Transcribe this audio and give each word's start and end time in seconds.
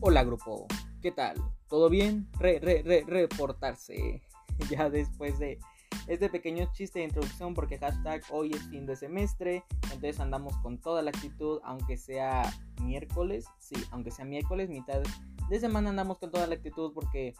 Hola 0.00 0.22
grupo, 0.22 0.68
¿qué 1.02 1.10
tal? 1.10 1.34
¿Todo 1.68 1.90
bien? 1.90 2.28
Re, 2.38 2.60
re, 2.60 2.82
re, 2.84 3.04
reportarse. 3.06 4.22
Ya 4.70 4.90
después 4.90 5.38
de 5.40 5.58
este 6.06 6.28
pequeño 6.28 6.70
chiste 6.72 7.00
de 7.00 7.06
introducción 7.06 7.54
porque 7.54 7.80
hoy 8.30 8.52
es 8.52 8.62
fin 8.68 8.86
de 8.86 8.94
semestre, 8.94 9.64
entonces 9.84 10.20
andamos 10.20 10.56
con 10.58 10.78
toda 10.78 11.02
la 11.02 11.10
actitud, 11.10 11.60
aunque 11.64 11.96
sea 11.96 12.42
miércoles, 12.82 13.46
sí, 13.58 13.76
aunque 13.90 14.10
sea 14.10 14.24
miércoles, 14.24 14.68
mitad 14.68 15.02
de 15.48 15.60
semana 15.60 15.90
andamos 15.90 16.18
con 16.18 16.30
toda 16.30 16.46
la 16.46 16.54
actitud 16.54 16.92
porque 16.92 17.34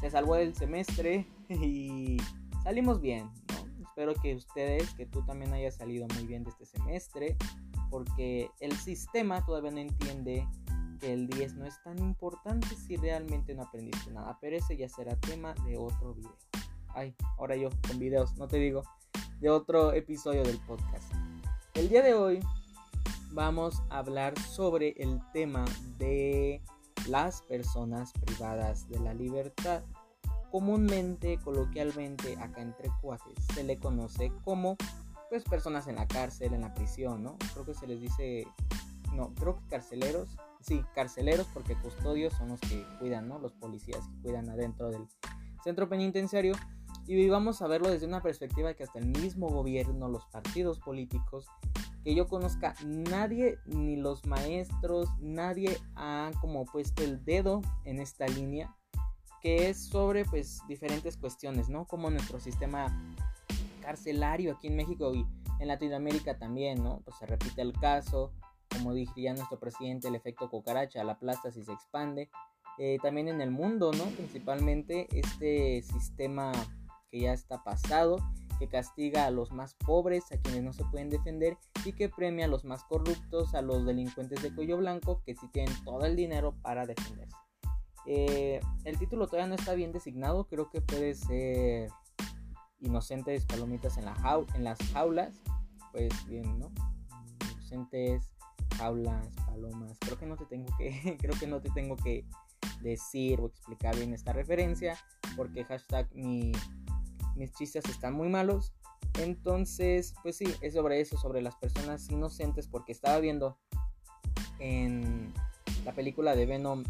se 0.00 0.10
salvó 0.10 0.36
el 0.36 0.54
semestre 0.54 1.26
y 1.48 2.18
salimos 2.62 3.00
bien. 3.00 3.28
Espero 3.80 4.14
que 4.14 4.36
ustedes, 4.36 4.94
que 4.94 5.06
tú 5.06 5.24
también 5.24 5.52
hayas 5.52 5.76
salido 5.76 6.06
muy 6.14 6.24
bien 6.24 6.44
de 6.44 6.50
este 6.50 6.66
semestre, 6.66 7.36
porque 7.90 8.48
el 8.60 8.76
sistema 8.76 9.44
todavía 9.44 9.72
no 9.72 9.78
entiende 9.78 10.46
que 11.00 11.12
el 11.12 11.26
10 11.26 11.54
no 11.54 11.66
es 11.66 11.82
tan 11.82 11.98
importante 11.98 12.68
si 12.76 12.96
realmente 12.96 13.54
no 13.54 13.62
aprendiste 13.62 14.10
nada, 14.10 14.38
pero 14.40 14.56
ese 14.56 14.76
ya 14.76 14.88
será 14.88 15.16
tema 15.16 15.54
de 15.66 15.76
otro 15.76 16.14
video. 16.14 16.36
Ay, 16.88 17.14
ahora 17.38 17.56
yo 17.56 17.70
con 17.88 17.98
videos, 17.98 18.36
no 18.36 18.46
te 18.46 18.58
digo, 18.58 18.82
de 19.40 19.50
otro 19.50 19.92
episodio 19.92 20.42
del 20.42 20.58
podcast. 20.58 21.12
El 21.74 21.88
día 21.88 22.02
de 22.02 22.14
hoy 22.14 22.40
vamos 23.32 23.82
a 23.88 23.98
hablar 23.98 24.38
sobre 24.38 24.90
el 24.98 25.20
tema 25.32 25.64
de 25.98 26.62
las 27.08 27.42
personas 27.42 28.12
privadas 28.12 28.88
de 28.88 28.98
la 29.00 29.14
libertad. 29.14 29.82
Comúnmente, 30.50 31.38
coloquialmente, 31.38 32.36
acá 32.38 32.60
entre 32.60 32.90
cuates, 33.00 33.46
se 33.54 33.64
le 33.64 33.78
conoce 33.78 34.32
como 34.44 34.76
pues 35.28 35.44
personas 35.44 35.86
en 35.86 35.94
la 35.94 36.08
cárcel, 36.08 36.54
en 36.54 36.62
la 36.62 36.74
prisión, 36.74 37.22
¿no? 37.22 37.38
Creo 37.52 37.64
que 37.64 37.74
se 37.74 37.86
les 37.86 38.00
dice, 38.00 38.44
no, 39.14 39.32
creo 39.36 39.56
que 39.56 39.68
carceleros, 39.68 40.36
sí, 40.60 40.84
carceleros 40.94 41.46
porque 41.52 41.76
custodios 41.76 42.34
son 42.34 42.48
los 42.48 42.60
que 42.60 42.84
cuidan, 42.98 43.28
¿no? 43.28 43.38
Los 43.38 43.52
policías 43.52 44.06
que 44.06 44.22
cuidan 44.22 44.48
adentro 44.50 44.90
del 44.90 45.06
centro 45.62 45.88
penitenciario. 45.88 46.54
Y 47.06 47.28
vamos 47.28 47.60
a 47.62 47.66
verlo 47.66 47.88
desde 47.88 48.06
una 48.06 48.22
perspectiva 48.22 48.74
que 48.74 48.84
hasta 48.84 48.98
el 48.98 49.06
mismo 49.06 49.48
gobierno, 49.48 50.08
los 50.08 50.26
partidos 50.26 50.78
políticos, 50.78 51.46
que 52.04 52.14
yo 52.14 52.28
conozca, 52.28 52.74
nadie, 52.84 53.58
ni 53.66 53.96
los 53.96 54.24
maestros, 54.26 55.08
nadie 55.20 55.76
ha 55.96 56.30
como 56.40 56.64
puesto 56.64 57.02
el 57.02 57.24
dedo 57.24 57.62
en 57.84 58.00
esta 58.00 58.26
línea, 58.26 58.74
que 59.42 59.70
es 59.70 59.86
sobre 59.86 60.24
pues 60.24 60.60
diferentes 60.68 61.16
cuestiones, 61.16 61.68
¿no? 61.68 61.86
Como 61.86 62.10
nuestro 62.10 62.38
sistema 62.38 62.86
carcelario 63.82 64.52
aquí 64.52 64.68
en 64.68 64.76
México 64.76 65.12
y 65.14 65.26
en 65.58 65.68
Latinoamérica 65.68 66.38
también, 66.38 66.82
¿no? 66.82 67.00
Pues 67.04 67.16
se 67.18 67.26
repite 67.26 67.62
el 67.62 67.72
caso, 67.72 68.32
como 68.70 68.94
diría 68.94 69.34
nuestro 69.34 69.58
presidente, 69.58 70.08
el 70.08 70.14
efecto 70.14 70.48
cucaracha, 70.48 71.04
la 71.04 71.18
plasta 71.18 71.50
si 71.50 71.64
se 71.64 71.72
expande. 71.72 72.30
Eh, 72.78 72.98
también 73.02 73.28
en 73.28 73.40
el 73.40 73.50
mundo, 73.50 73.92
¿no? 73.92 74.04
Principalmente 74.04 75.06
este 75.12 75.82
sistema 75.82 76.52
que 77.10 77.20
ya 77.20 77.32
está 77.32 77.62
pasado, 77.62 78.16
que 78.58 78.68
castiga 78.68 79.26
a 79.26 79.30
los 79.30 79.52
más 79.52 79.74
pobres, 79.74 80.30
a 80.32 80.38
quienes 80.38 80.62
no 80.62 80.72
se 80.72 80.84
pueden 80.84 81.10
defender 81.10 81.58
y 81.84 81.92
que 81.92 82.08
premia 82.08 82.44
a 82.44 82.48
los 82.48 82.64
más 82.64 82.84
corruptos, 82.84 83.54
a 83.54 83.62
los 83.62 83.84
delincuentes 83.84 84.42
de 84.42 84.54
cuello 84.54 84.76
blanco, 84.76 85.22
que 85.24 85.34
sí 85.34 85.48
tienen 85.48 85.74
todo 85.84 86.04
el 86.04 86.16
dinero 86.16 86.54
para 86.62 86.86
defenderse. 86.86 87.36
Eh, 88.06 88.60
el 88.84 88.98
título 88.98 89.26
todavía 89.26 89.48
no 89.48 89.54
está 89.54 89.74
bien 89.74 89.92
designado, 89.92 90.44
creo 90.44 90.70
que 90.70 90.80
puede 90.80 91.14
ser 91.14 91.90
inocentes 92.80 93.44
palomitas 93.44 93.98
en 93.98 94.06
las 94.64 94.78
jaulas, 94.92 95.34
pues 95.92 96.10
bien, 96.26 96.58
¿no? 96.58 96.70
Inocentes 97.52 98.32
jaulas, 98.80 99.28
palomas. 99.46 99.98
Creo 100.00 100.18
que 100.18 100.26
no 100.26 100.36
te 100.36 100.46
tengo 100.46 100.74
que, 100.78 101.16
creo 101.20 101.38
que 101.38 101.46
no 101.46 101.60
te 101.60 101.70
tengo 101.70 101.96
que 101.96 102.24
decir 102.80 103.40
o 103.40 103.46
explicar 103.46 103.94
bien 103.96 104.14
esta 104.14 104.32
referencia, 104.32 104.96
porque 105.36 105.64
hashtag 105.64 106.08
mi, 106.14 106.52
mis 107.36 107.52
chistes 107.52 107.84
están 107.88 108.14
muy 108.14 108.28
malos. 108.28 108.72
Entonces, 109.18 110.14
pues 110.22 110.36
sí, 110.36 110.46
es 110.62 110.74
sobre 110.74 111.00
eso, 111.00 111.18
sobre 111.18 111.42
las 111.42 111.56
personas 111.56 112.08
inocentes, 112.10 112.68
porque 112.68 112.92
estaba 112.92 113.18
viendo 113.20 113.58
en 114.58 115.32
la 115.84 115.92
película 115.92 116.34
de 116.34 116.46
Venom 116.46 116.84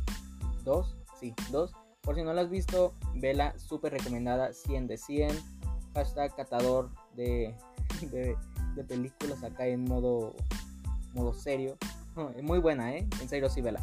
2, 0.65 0.97
sí, 1.19 1.35
2. 1.51 1.73
Por 2.03 2.15
si 2.15 2.23
no 2.23 2.33
la 2.33 2.43
has 2.43 2.51
visto, 2.51 2.95
vela, 3.15 3.59
súper 3.59 3.93
recomendada, 3.93 4.53
100 4.53 4.87
de 4.87 4.97
100. 4.97 5.39
Hashtag 5.95 6.37
catador 6.37 6.91
de, 7.17 7.55
de, 8.13 8.37
de 8.77 8.85
películas 8.85 9.43
acá 9.43 9.67
en 9.67 9.85
modo 9.85 10.37
modo 11.13 11.33
serio. 11.33 11.77
Muy 12.43 12.59
buena, 12.59 12.95
¿eh? 12.95 13.09
En 13.21 13.29
serio, 13.29 13.49
sí, 13.49 13.61
vela. 13.61 13.81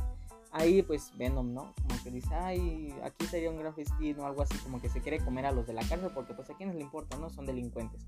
Ahí, 0.51 0.81
pues, 0.81 1.11
Venom, 1.17 1.53
¿no? 1.53 1.73
Como 1.81 2.03
que 2.03 2.09
dice, 2.09 2.33
ay, 2.33 2.93
aquí 3.03 3.25
sería 3.25 3.49
un 3.49 3.57
gran 3.57 3.75
festín 3.75 4.19
o 4.19 4.25
algo 4.25 4.41
así, 4.41 4.57
como 4.59 4.81
que 4.81 4.89
se 4.89 5.01
quiere 5.01 5.19
comer 5.19 5.45
a 5.45 5.51
los 5.51 5.67
de 5.67 5.73
la 5.73 5.87
cárcel 5.87 6.11
porque, 6.13 6.33
pues, 6.33 6.49
a 6.49 6.55
quienes 6.55 6.75
le 6.75 6.81
importa, 6.81 7.17
¿no? 7.17 7.29
Son 7.29 7.45
delincuentes. 7.45 8.05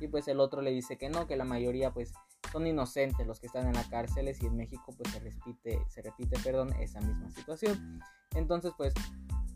Y, 0.00 0.08
pues, 0.08 0.28
el 0.28 0.40
otro 0.40 0.60
le 0.62 0.70
dice 0.70 0.96
que 0.96 1.08
no, 1.08 1.26
que 1.26 1.36
la 1.36 1.44
mayoría, 1.44 1.92
pues, 1.92 2.12
son 2.52 2.66
inocentes 2.66 3.26
los 3.26 3.40
que 3.40 3.46
están 3.46 3.66
en 3.66 3.74
las 3.74 3.88
cárceles 3.88 4.42
y 4.42 4.46
en 4.46 4.56
México, 4.56 4.94
pues, 4.96 5.12
se 5.12 5.20
repite, 5.20 5.82
se 5.88 6.02
repite, 6.02 6.38
perdón, 6.40 6.72
esa 6.74 7.00
misma 7.00 7.30
situación. 7.30 8.00
Entonces, 8.34 8.72
pues, 8.76 8.94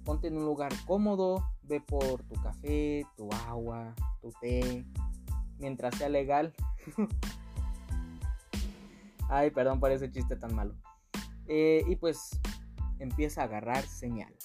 ponte 0.05 0.29
en 0.29 0.37
un 0.37 0.45
lugar 0.45 0.73
cómodo, 0.87 1.45
ve 1.63 1.81
por 1.81 2.23
tu 2.25 2.35
café, 2.43 3.07
tu 3.17 3.31
agua, 3.49 3.95
tu 4.21 4.33
té, 4.41 4.85
mientras 5.59 5.97
sea 5.97 6.09
legal. 6.09 6.55
Ay, 9.35 9.51
perdón 9.51 9.81
por 9.81 9.91
ese 9.91 10.11
chiste 10.11 10.37
tan 10.37 10.55
malo. 10.55 10.75
Eh, 11.47 11.83
y 11.89 11.97
pues 11.97 12.39
empieza 12.99 13.41
a 13.41 13.45
agarrar 13.45 13.83
señal. 13.83 14.37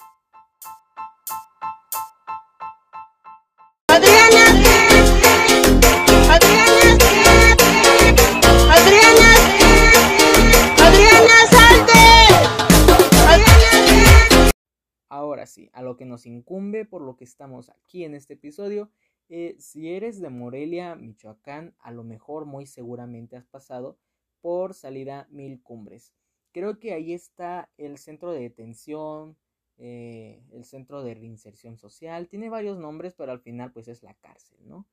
Ahora 15.10 15.44
sí, 15.44 15.68
a 15.74 15.82
lo 15.82 15.98
que 15.98 16.06
nos 16.06 16.24
incumbe 16.24 16.86
por 16.86 17.02
lo 17.02 17.14
que 17.14 17.24
estamos 17.24 17.68
aquí 17.68 18.04
en 18.04 18.14
este 18.14 18.32
episodio, 18.32 18.90
eh, 19.28 19.54
si 19.58 19.90
eres 19.90 20.18
de 20.18 20.30
Morelia, 20.30 20.94
Michoacán, 20.94 21.74
a 21.78 21.90
lo 21.90 22.04
mejor 22.04 22.46
muy 22.46 22.64
seguramente 22.64 23.36
has 23.36 23.44
pasado 23.44 23.98
por 24.40 24.74
salida 24.74 25.26
Mil 25.30 25.62
Cumbres. 25.62 26.12
Creo 26.52 26.78
que 26.78 26.92
ahí 26.92 27.12
está 27.12 27.70
el 27.76 27.98
centro 27.98 28.32
de 28.32 28.40
detención, 28.40 29.36
eh, 29.80 30.42
el 30.50 30.64
centro 30.64 31.04
de 31.04 31.14
reinserción 31.14 31.76
social. 31.76 32.28
Tiene 32.28 32.50
varios 32.50 32.78
nombres, 32.78 33.14
pero 33.14 33.30
al 33.32 33.40
final 33.40 33.72
pues 33.72 33.86
es 33.88 34.02
la 34.02 34.14
cárcel, 34.14 34.58
¿no? 34.66 34.86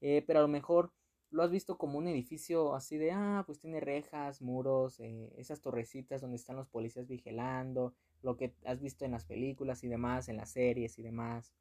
Eh, 0.00 0.24
pero 0.26 0.38
a 0.38 0.42
lo 0.42 0.48
mejor 0.48 0.92
lo 1.30 1.42
has 1.42 1.50
visto 1.50 1.76
como 1.76 1.98
un 1.98 2.08
edificio 2.08 2.74
así 2.74 2.96
de, 2.96 3.12
ah, 3.12 3.42
pues 3.46 3.60
tiene 3.60 3.80
rejas, 3.80 4.40
muros, 4.40 4.98
eh, 5.00 5.32
esas 5.36 5.60
torrecitas 5.60 6.22
donde 6.22 6.36
están 6.36 6.56
los 6.56 6.68
policías 6.68 7.06
vigilando, 7.06 7.94
lo 8.22 8.36
que 8.36 8.54
has 8.64 8.80
visto 8.80 9.04
en 9.04 9.12
las 9.12 9.26
películas 9.26 9.84
y 9.84 9.88
demás, 9.88 10.28
en 10.28 10.38
las 10.38 10.50
series 10.52 10.98
y 10.98 11.02
demás. 11.02 11.52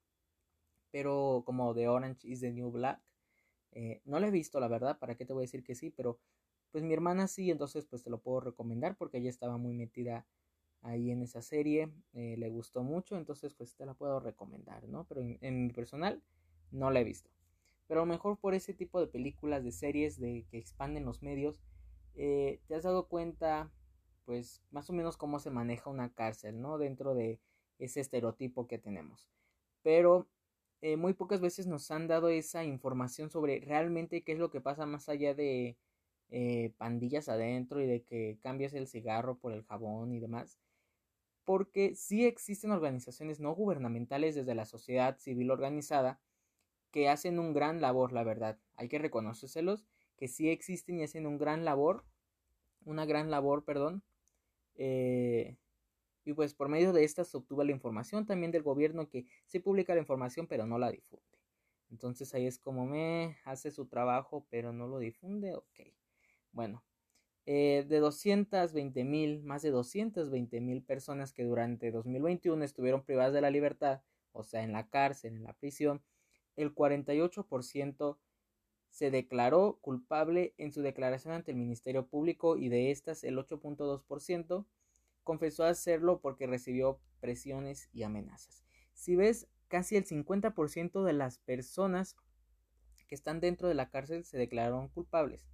Pero 0.92 1.44
como 1.46 1.74
The 1.76 1.90
Orange 1.90 2.28
is 2.28 2.40
the 2.42 2.52
New 2.52 2.72
Black. 2.72 3.02
no 4.06 4.20
lo 4.20 4.28
he 4.28 4.32
visto, 4.32 4.60
la 4.60 4.68
verdad, 4.68 4.98
¿para 5.00 5.16
qué 5.16 5.26
te 5.26 5.34
voy 5.34 5.42
a 5.42 5.48
decir 5.48 5.64
que 5.64 5.76
sí? 5.76 5.90
Pero 5.92 6.20
pues 6.72 6.84
mi 6.84 6.94
hermana 6.94 7.28
sí, 7.28 7.52
entonces 7.52 7.86
pues 7.86 8.04
te 8.04 8.10
lo 8.10 8.20
puedo 8.20 8.40
recomendar 8.40 8.96
porque 8.96 9.18
ella 9.18 9.30
estaba 9.30 9.58
muy 9.58 9.74
metida 9.74 10.26
ahí 10.82 11.12
en 11.12 11.22
esa 11.22 11.42
serie, 11.42 11.92
eh, 12.14 12.36
le 12.38 12.50
gustó 12.50 12.84
mucho, 12.84 13.18
entonces 13.18 13.54
pues 13.54 13.76
te 13.76 13.86
la 13.86 13.94
puedo 13.94 14.20
recomendar, 14.20 14.88
¿no? 14.88 15.06
Pero 15.06 15.22
en, 15.22 15.66
mi 15.66 15.74
personal 15.74 16.22
no 16.72 16.92
la 16.92 17.02
he 17.02 17.04
visto. 17.04 17.30
Pero 17.88 18.02
a 18.02 18.06
lo 18.06 18.12
mejor 18.12 18.38
por 18.38 18.54
ese 18.54 18.74
tipo 18.74 19.00
de 19.02 19.08
películas, 19.08 19.64
de 19.64 19.72
series, 19.72 20.20
de 20.20 20.46
que 20.50 20.58
expanden 20.58 21.06
los 21.06 21.22
medios, 21.22 21.62
eh, 22.16 22.62
te 22.68 22.76
has 22.76 22.84
dado 22.84 23.08
cuenta 23.08 23.72
pues 24.26 24.62
más 24.70 24.90
o 24.90 24.94
menos 24.94 25.18
cómo 25.18 25.40
se 25.40 25.50
maneja 25.50 25.90
una 25.90 26.14
cárcel, 26.14 26.62
¿no? 26.62 26.78
Dentro 26.78 27.16
de 27.16 27.40
ese 27.80 28.00
estereotipo 28.00 28.68
que 28.68 28.78
tenemos. 28.78 29.28
Pero 29.82 30.28
eh, 30.82 30.98
muy 30.98 31.14
pocas 31.14 31.42
veces 31.42 31.68
nos 31.68 31.90
han 31.92 32.08
dado 32.08 32.30
esa 32.30 32.64
información 32.64 33.30
sobre 33.30 33.60
realmente 33.60 34.24
qué 34.24 34.34
es 34.34 34.40
lo 34.40 34.50
que 34.50 34.62
pasa 34.62 34.86
más 34.86 35.10
allá 35.10 35.34
de 35.34 35.78
eh, 36.32 36.74
pandillas 36.78 37.28
adentro 37.28 37.82
y 37.82 37.88
de 37.88 38.04
que 38.04 38.38
cambias 38.42 38.74
el 38.74 38.88
cigarro 38.88 39.38
por 39.38 39.52
el 39.52 39.64
jabón 39.64 40.14
y 40.14 40.20
demás. 40.20 40.60
Porque 41.44 41.96
sí 41.96 42.26
existen 42.26 42.72
organizaciones 42.72 43.40
no 43.40 43.54
gubernamentales 43.56 44.36
desde 44.36 44.56
la 44.56 44.66
sociedad 44.66 45.18
civil 45.18 45.50
organizada 45.52 46.20
que 46.92 47.10
hacen 47.10 47.40
un 47.40 47.54
gran 47.54 47.82
labor, 47.82 48.12
la 48.14 48.24
verdad. 48.24 48.60
Hay 48.76 48.90
que 48.90 49.00
reconocérselos 49.00 49.86
que 50.18 50.28
sí 50.28 50.50
existen 50.50 51.00
y 51.00 51.04
hacen 51.04 51.26
un 51.26 51.38
gran 51.38 51.66
labor, 51.66 52.06
una 52.86 53.06
gran 53.06 53.32
labor, 53.32 53.64
perdón. 53.64 54.04
Eh, 54.76 55.58
y 56.26 56.34
pues 56.34 56.54
por 56.54 56.70
medio 56.70 56.94
de 56.94 57.04
estas 57.04 57.28
se 57.30 57.38
obtuvo 57.38 57.64
la 57.64 57.72
información 57.72 58.26
también 58.26 58.52
del 58.52 58.64
gobierno 58.64 59.10
que 59.10 59.26
sí 59.46 59.60
publica 59.60 59.94
la 59.96 60.02
información 60.02 60.48
pero 60.48 60.68
no 60.68 60.78
la 60.78 60.92
difunde. 60.92 61.26
Entonces 61.90 62.34
ahí 62.36 62.46
es 62.46 62.60
como 62.60 62.86
me 62.86 63.38
hace 63.46 63.72
su 63.72 63.88
trabajo 63.88 64.46
pero 64.50 64.72
no 64.72 64.88
lo 64.88 65.00
difunde, 65.00 65.56
ok. 65.56 65.99
Bueno, 66.52 66.84
Eh, 67.52 67.86
de 67.90 68.00
220 68.00 69.04
mil, 69.04 69.42
más 69.42 69.64
de 69.64 69.72
220 69.72 70.62
mil 70.62 70.84
personas 70.84 71.34
que 71.34 71.44
durante 71.44 71.92
2021 71.92 72.64
estuvieron 72.64 73.04
privadas 73.04 73.34
de 73.34 73.42
la 73.42 73.50
libertad, 73.50 74.04
o 74.34 74.44
sea, 74.44 74.64
en 74.64 74.72
la 74.72 74.88
cárcel, 74.90 75.36
en 75.36 75.44
la 75.46 75.54
prisión, 75.54 76.04
el 76.58 76.76
48% 76.76 78.20
se 78.92 79.10
declaró 79.10 79.80
culpable 79.82 80.54
en 80.60 80.72
su 80.72 80.84
declaración 80.84 81.34
ante 81.34 81.52
el 81.52 81.58
Ministerio 81.58 82.06
Público 82.08 82.56
y 82.56 82.70
de 82.70 82.92
estas 82.92 83.24
el 83.24 83.38
8.2% 83.40 84.68
confesó 85.24 85.64
hacerlo 85.64 86.22
porque 86.22 86.46
recibió 86.46 87.00
presiones 87.20 87.90
y 87.94 88.04
amenazas. 88.04 88.64
Si 88.94 89.16
ves, 89.16 89.48
casi 89.70 89.96
el 89.96 90.06
50% 90.06 91.04
de 91.04 91.14
las 91.14 91.40
personas 91.40 92.16
que 93.08 93.16
están 93.16 93.40
dentro 93.40 93.68
de 93.68 93.74
la 93.74 93.90
cárcel 93.90 94.24
se 94.24 94.38
declararon 94.38 94.90
culpables 94.90 95.50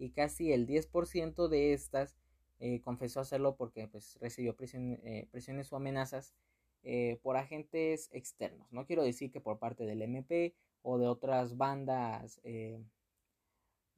y 0.00 0.12
casi 0.12 0.50
el 0.52 0.66
10% 0.66 1.48
de 1.48 1.74
estas 1.74 2.16
eh, 2.58 2.80
confesó 2.80 3.20
hacerlo 3.20 3.56
porque 3.56 3.86
pues, 3.86 4.18
recibió 4.18 4.56
eh, 4.58 5.28
presiones 5.30 5.70
o 5.72 5.76
amenazas 5.76 6.34
eh, 6.82 7.20
por 7.22 7.36
agentes 7.36 8.08
externos. 8.10 8.72
No 8.72 8.86
quiero 8.86 9.02
decir 9.02 9.30
que 9.30 9.42
por 9.42 9.58
parte 9.58 9.84
del 9.84 10.00
MP 10.00 10.56
o 10.80 10.96
de 10.98 11.06
otras 11.06 11.58
bandas 11.58 12.40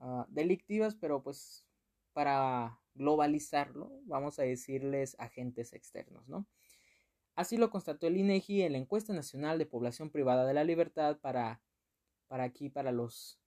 ah, 0.00 0.26
delictivas, 0.28 0.96
pero 0.96 1.22
pues 1.22 1.64
para 2.12 2.80
globalizarlo, 2.94 3.92
vamos 4.02 4.40
a 4.40 4.42
decirles 4.42 5.14
agentes 5.20 5.72
externos, 5.72 6.28
¿no? 6.28 6.48
Así 7.36 7.56
lo 7.56 7.70
constató 7.70 8.08
el 8.08 8.16
INEGI 8.16 8.62
en 8.62 8.72
la 8.72 8.78
encuesta 8.78 9.12
nacional 9.12 9.58
de 9.58 9.66
población 9.66 10.10
privada 10.10 10.44
de 10.46 10.54
la 10.54 10.64
libertad 10.64 11.18
para, 11.20 11.62
para 12.26 12.42
aquí, 12.42 12.68
para 12.68 12.90
los, 12.90 13.40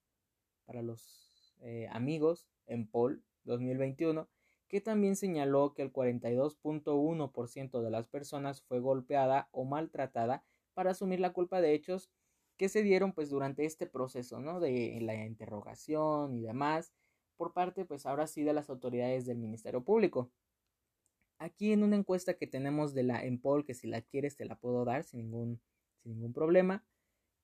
para 0.66 0.82
los 0.82 1.25
eh, 1.62 1.88
amigos 1.92 2.48
en 2.66 2.88
POL 2.88 3.24
2021, 3.44 4.30
que 4.68 4.82
también 4.82 5.16
señaló 5.16 5.74
que 5.74 5.82
el 5.82 5.94
42.1% 5.94 7.82
de 7.82 7.90
las 7.90 8.08
personas 8.08 8.62
fue 8.64 8.80
golpeada 8.80 9.50
o 9.52 9.66
maltratada 9.66 10.44
para 10.74 10.92
asumir 10.92 11.20
la 11.20 11.34
culpa 11.34 11.62
de 11.62 11.74
hechos 11.74 12.12
que 12.58 12.70
se 12.70 12.84
dieron 12.84 13.14
pues 13.14 13.30
durante 13.30 13.66
este 13.66 13.88
proceso, 13.88 14.40
¿no? 14.40 14.60
De 14.60 15.00
la 15.02 15.16
interrogación 15.26 16.36
y 16.36 16.42
demás, 16.42 16.94
por 17.38 17.54
parte 17.54 17.86
pues 17.86 18.06
ahora 18.06 18.28
sí 18.28 18.44
de 18.44 18.54
las 18.54 18.70
autoridades 18.70 19.26
del 19.26 19.38
Ministerio 19.38 19.84
Público. 19.84 20.32
Aquí 21.38 21.74
en 21.74 21.84
una 21.84 21.98
encuesta 21.98 22.36
que 22.36 22.48
tenemos 22.48 22.94
de 22.94 23.04
la 23.04 23.24
EMPOL, 23.26 23.66
que 23.66 23.74
si 23.74 23.88
la 23.88 24.02
quieres 24.02 24.38
te 24.38 24.46
la 24.46 24.56
puedo 24.56 24.86
dar 24.86 25.04
sin 25.04 25.20
ningún, 25.20 25.62
sin 26.02 26.14
ningún 26.14 26.34
problema, 26.34 26.86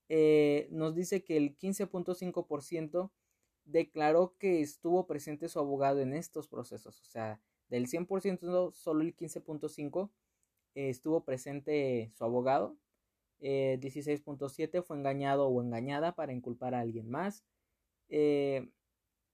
eh, 0.07 0.67
nos 0.71 0.95
dice 0.95 1.23
que 1.23 1.37
el 1.37 1.57
15.5% 1.57 3.11
declaró 3.65 4.35
que 4.37 4.61
estuvo 4.61 5.07
presente 5.07 5.47
su 5.49 5.59
abogado 5.59 5.99
en 5.99 6.13
estos 6.13 6.47
procesos. 6.47 6.99
O 7.01 7.05
sea, 7.05 7.41
del 7.69 7.87
100% 7.87 8.73
solo 8.73 9.01
el 9.01 9.15
15.5% 9.15 10.09
eh, 10.75 10.89
estuvo 10.89 11.23
presente 11.23 12.11
su 12.13 12.23
abogado. 12.23 12.77
16.7% 13.41 14.69
eh, 14.73 14.81
fue 14.83 14.97
engañado 14.97 15.47
o 15.47 15.61
engañada 15.61 16.13
para 16.13 16.31
inculpar 16.31 16.75
a 16.75 16.81
alguien 16.81 17.09
más. 17.09 17.43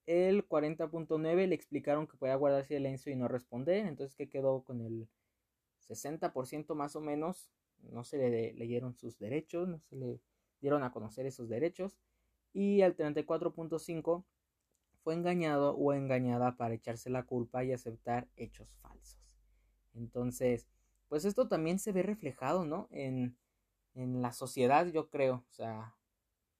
El 0.07 0.47
40.9 0.47 1.47
le 1.47 1.55
explicaron 1.55 2.07
que 2.07 2.15
podía 2.15 2.35
guardar 2.35 2.65
silencio 2.65 3.11
y 3.11 3.17
no 3.17 3.27
responder, 3.27 3.85
entonces 3.85 4.15
que 4.15 4.29
quedó 4.29 4.63
con 4.63 4.79
el 4.79 5.09
60% 5.89 6.75
más 6.75 6.95
o 6.95 7.01
menos, 7.01 7.51
no 7.79 8.05
se 8.05 8.17
le 8.17 8.53
leyeron 8.53 8.95
sus 8.95 9.19
derechos, 9.19 9.67
no 9.67 9.79
se 9.79 9.97
le 9.97 10.21
dieron 10.61 10.83
a 10.83 10.93
conocer 10.93 11.25
esos 11.25 11.49
derechos, 11.49 11.97
y 12.57 12.81
el 12.81 12.97
34.5 12.97 14.25
fue 15.03 15.13
engañado 15.13 15.75
o 15.75 15.93
engañada 15.93 16.57
para 16.57 16.73
echarse 16.73 17.11
la 17.11 17.21
culpa 17.21 17.63
y 17.63 17.71
aceptar 17.71 18.27
hechos 18.35 18.75
falsos. 18.81 19.43
Entonces, 19.93 20.67
pues 21.07 21.23
esto 21.23 21.47
también 21.47 21.77
se 21.77 21.91
ve 21.91 22.01
reflejado, 22.01 22.65
¿no? 22.65 22.87
En, 22.89 23.37
en 23.93 24.23
la 24.23 24.33
sociedad, 24.33 24.87
yo 24.87 25.07
creo, 25.07 25.45
o 25.47 25.53
sea, 25.53 25.95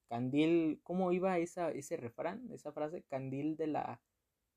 Candil, 0.08 0.80
¿cómo 0.84 1.10
iba 1.10 1.36
esa, 1.38 1.72
ese 1.72 1.96
refrán, 1.96 2.48
esa 2.52 2.70
frase? 2.70 3.02
Candil 3.02 3.56
de 3.56 3.66
la 3.66 4.00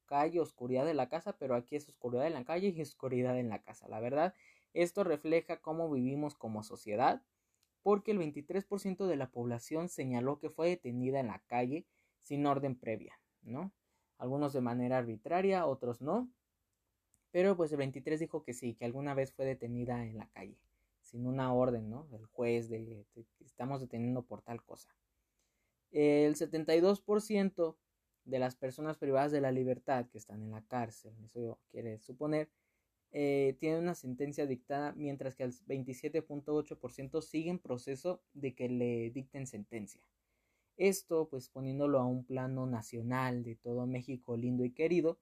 calle, 0.05 0.41
oscuridad 0.41 0.85
de 0.85 0.94
la 0.94 1.09
casa, 1.09 1.35
pero 1.39 1.55
aquí 1.55 1.75
es 1.75 1.89
oscuridad 1.89 2.27
en 2.27 2.33
la 2.33 2.45
calle 2.45 2.67
y 2.69 2.81
oscuridad 2.83 3.39
en 3.39 3.49
la 3.49 3.63
casa. 3.63 3.87
La 3.87 3.99
verdad, 3.99 4.35
esto 4.75 5.03
refleja 5.03 5.59
cómo 5.59 5.89
vivimos 5.89 6.35
como 6.35 6.61
sociedad, 6.61 7.23
porque 7.83 8.12
el 8.12 8.19
23% 8.19 9.07
de 9.07 9.16
la 9.16 9.31
población 9.31 9.89
señaló 9.89 10.39
que 10.39 10.50
fue 10.50 10.69
detenida 10.69 11.19
en 11.19 11.28
la 11.28 11.39
calle 11.48 11.86
sin 12.22 12.45
orden 12.45 12.75
previa, 12.75 13.19
¿no? 13.42 13.74
Algunos 14.18 14.54
de 14.54 14.62
manera 14.62 14.98
arbitraria, 14.98 15.66
otros 15.66 16.01
no. 16.01 16.31
Pero 17.31 17.56
pues 17.56 17.72
el 17.72 17.78
23 17.78 18.19
dijo 18.19 18.44
que 18.44 18.54
sí, 18.54 18.75
que 18.75 18.86
alguna 18.86 19.13
vez 19.13 19.33
fue 19.33 19.45
detenida 19.45 20.06
en 20.06 20.18
la 20.18 20.28
calle, 20.30 20.60
sin 21.01 21.25
una 21.25 21.54
orden, 21.54 21.89
¿no? 21.89 22.06
Del 22.07 22.25
juez 22.25 22.69
de, 22.69 23.06
de 23.16 23.25
estamos 23.39 23.81
deteniendo 23.81 24.24
por 24.24 24.42
tal 24.42 24.63
cosa. 24.63 24.95
El 25.92 26.36
72% 26.36 27.78
de 28.25 28.39
las 28.39 28.56
personas 28.56 28.98
privadas 28.98 29.31
de 29.31 29.42
la 29.42 29.51
libertad 29.51 30.07
que 30.10 30.18
están 30.18 30.42
en 30.44 30.51
la 30.51 30.62
cárcel, 30.62 31.13
eso 31.24 31.60
quiere 31.72 32.00
suponer, 32.00 32.50
eh, 33.11 33.57
tienen 33.59 33.81
una 33.81 33.95
sentencia 33.95 34.45
dictada, 34.45 34.93
mientras 34.93 35.35
que 35.35 35.43
el 35.43 35.51
27.8% 35.51 37.21
sigue 37.21 37.49
en 37.49 37.59
proceso 37.59 38.21
de 38.33 38.55
que 38.55 38.69
le 38.69 39.11
dicten 39.11 39.47
sentencia. 39.47 40.01
Esto, 40.77 41.27
pues 41.29 41.49
poniéndolo 41.49 41.99
a 41.99 42.05
un 42.05 42.23
plano 42.23 42.65
nacional 42.65 43.43
de 43.43 43.55
todo 43.55 43.85
México 43.85 44.37
lindo 44.37 44.63
y 44.63 44.71
querido, 44.71 45.19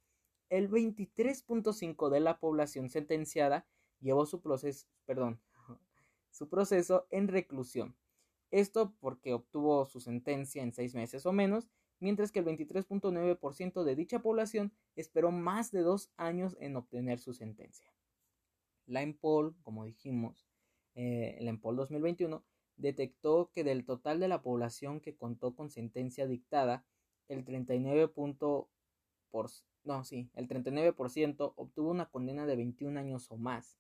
el 0.50 0.70
23.5% 0.70 2.10
de 2.10 2.20
la 2.20 2.40
población 2.40 2.90
sentenciada 2.90 3.66
llevó 4.00 4.26
su 4.26 4.42
proceso, 4.42 4.88
perdón, 5.06 5.42
su 6.30 6.48
proceso 6.48 7.08
en 7.10 7.28
reclusión, 7.28 7.96
esto 8.52 8.96
porque 9.00 9.34
obtuvo 9.34 9.86
su 9.86 10.00
sentencia 10.00 10.64
en 10.64 10.74
seis 10.74 10.96
meses 10.96 11.26
o 11.26 11.34
menos, 11.34 11.70
mientras 12.00 12.32
que 12.32 12.40
el 12.40 12.46
23.9% 12.46 13.84
de 13.84 13.96
dicha 13.96 14.20
población 14.20 14.72
esperó 14.96 15.32
más 15.32 15.72
de 15.72 15.82
dos 15.82 16.12
años 16.18 16.56
en 16.60 16.76
obtener 16.76 17.20
su 17.20 17.34
sentencia. 17.34 17.94
La 18.86 19.02
EMPOL, 19.02 19.56
como 19.62 19.86
dijimos, 19.86 20.48
eh, 20.96 21.38
la 21.42 21.52
EMPOL 21.52 21.76
2021 21.76 22.44
detectó 22.78 23.52
que 23.54 23.64
del 23.64 23.86
total 23.86 24.20
de 24.20 24.28
la 24.28 24.42
población 24.42 25.02
que 25.02 25.16
contó 25.16 25.56
con 25.56 25.70
sentencia 25.70 26.28
dictada, 26.28 26.86
el 27.28 27.44
39. 27.46 28.12
no, 29.84 30.04
sí, 30.04 30.30
el 30.34 30.48
39% 30.48 31.54
obtuvo 31.56 31.92
una 31.92 32.10
condena 32.10 32.48
de 32.48 32.56
21 32.56 33.00
años 33.00 33.30
o 33.30 33.38
más, 33.38 33.78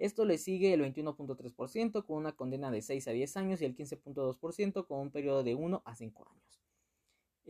esto 0.00 0.24
le 0.24 0.38
sigue 0.38 0.72
el 0.72 0.80
21.3% 0.80 2.06
con 2.06 2.16
una 2.16 2.32
condena 2.32 2.70
de 2.70 2.80
6 2.80 3.06
a 3.08 3.10
10 3.10 3.36
años 3.36 3.60
y 3.60 3.66
el 3.66 3.76
15.2% 3.76 4.86
con 4.86 4.98
un 4.98 5.10
periodo 5.10 5.44
de 5.44 5.54
1 5.54 5.82
a 5.84 5.94
5 5.94 6.26
años. 6.26 6.62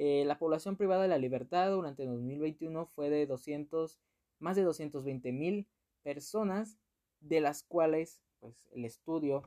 Eh, 0.03 0.25
la 0.25 0.39
población 0.39 0.77
privada 0.77 1.03
de 1.03 1.09
la 1.09 1.19
libertad 1.19 1.71
durante 1.71 2.07
2021 2.07 2.87
fue 2.87 3.11
de 3.11 3.27
200, 3.27 4.01
más 4.39 4.57
de 4.57 4.63
220 4.63 5.31
mil 5.31 5.69
personas, 6.03 6.79
de 7.21 7.43
las 7.43 7.63
cuales 7.63 8.23
pues, 8.39 8.67
el 8.73 8.87
estudio 8.87 9.43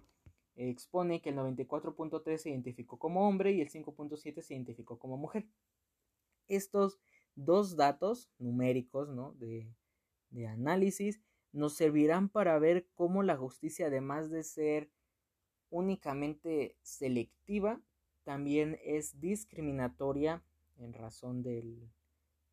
expone 0.56 1.24
que 1.24 1.30
el 1.30 1.38
94.3 1.38 2.38
se 2.38 2.52
identificó 2.52 3.00
como 3.00 3.28
hombre 3.28 3.54
y 3.54 3.62
el 3.62 3.72
5.7 3.72 4.44
se 4.44 4.54
identificó 4.54 5.00
como 5.00 5.18
mujer. 5.18 5.48
Estos 6.48 7.00
dos 7.34 7.76
datos 7.76 8.30
numéricos 8.38 9.10
¿no? 9.10 9.34
de, 9.40 9.74
de 10.30 10.46
análisis 10.46 11.20
nos 11.52 11.74
servirán 11.74 12.30
para 12.30 12.60
ver 12.60 12.88
cómo 12.94 13.24
la 13.24 13.38
justicia, 13.38 13.88
además 13.88 14.30
de 14.30 14.44
ser 14.44 14.92
únicamente 15.72 16.78
selectiva, 16.84 17.82
también 18.24 18.80
es 18.84 19.20
discriminatoria 19.20 20.44
en 20.78 20.94
razón 20.94 21.44
del, 21.44 21.90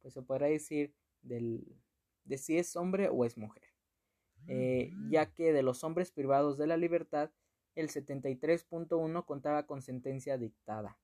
pues 0.01 0.15
se 0.15 0.23
podrá 0.23 0.47
decir, 0.47 0.95
del, 1.23 1.77
de 2.25 2.39
si 2.39 2.59
es 2.59 2.77
hombre 2.77 3.09
o 3.09 3.25
es 3.25 3.37
mujer. 3.37 3.65
Eh, 4.47 4.91
ya 5.11 5.27
que 5.33 5.53
de 5.53 5.63
los 5.63 5.85
hombres 5.85 6.11
privados 6.11 6.57
de 6.57 6.67
la 6.67 6.79
libertad, 6.79 7.31
el 7.75 7.89
73.1 7.89 9.25
contaba 9.27 9.67
con 9.67 9.83
sentencia 9.83 10.39
dictada, 10.39 10.99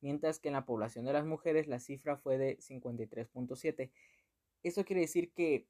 mientras 0.00 0.38
que 0.38 0.48
en 0.48 0.54
la 0.54 0.64
población 0.64 1.04
de 1.04 1.12
las 1.12 1.26
mujeres 1.26 1.66
la 1.66 1.80
cifra 1.80 2.16
fue 2.16 2.38
de 2.38 2.56
53.7. 2.58 3.90
Eso 4.62 4.84
quiere 4.84 5.02
decir 5.02 5.32
que 5.32 5.66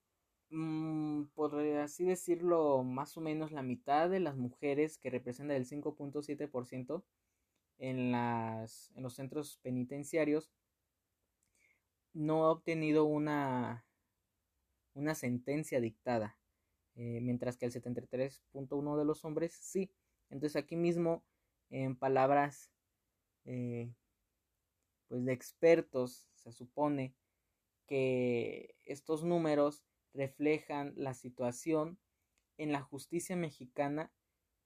Mm, 0.50 1.24
por 1.34 1.54
así 1.60 2.04
decirlo, 2.06 2.82
más 2.82 3.16
o 3.16 3.20
menos 3.20 3.52
la 3.52 3.62
mitad 3.62 4.08
de 4.08 4.20
las 4.20 4.36
mujeres 4.36 4.96
que 4.98 5.10
representan 5.10 5.56
el 5.56 5.66
5.7% 5.66 7.02
en, 7.78 8.12
los 8.12 9.14
centros 9.14 9.58
penitenciarios 9.62 10.50
no 12.12 12.44
ha 12.44 12.50
obtenido 12.50 13.04
una, 13.04 13.86
una 14.94 15.14
sentencia 15.14 15.80
dictada, 15.80 16.38
eh, 16.96 17.20
mientras 17.22 17.56
que 17.56 17.66
el 17.66 17.72
73.1% 17.72 18.98
de 18.98 19.04
los 19.04 19.24
hombres 19.24 19.54
sí. 19.54 19.90
Entonces 20.30 20.56
aquí 20.56 20.76
mismo, 20.76 21.24
en 21.70 21.96
palabras 21.96 22.70
eh, 23.44 23.92
pues 25.06 25.24
de 25.24 25.32
expertos, 25.32 26.26
se 26.34 26.52
supone 26.52 27.14
que 27.86 28.74
estos 28.84 29.24
números 29.24 29.84
reflejan 30.12 30.92
la 30.96 31.14
situación 31.14 31.98
en 32.58 32.72
la 32.72 32.82
justicia 32.82 33.36
mexicana 33.36 34.12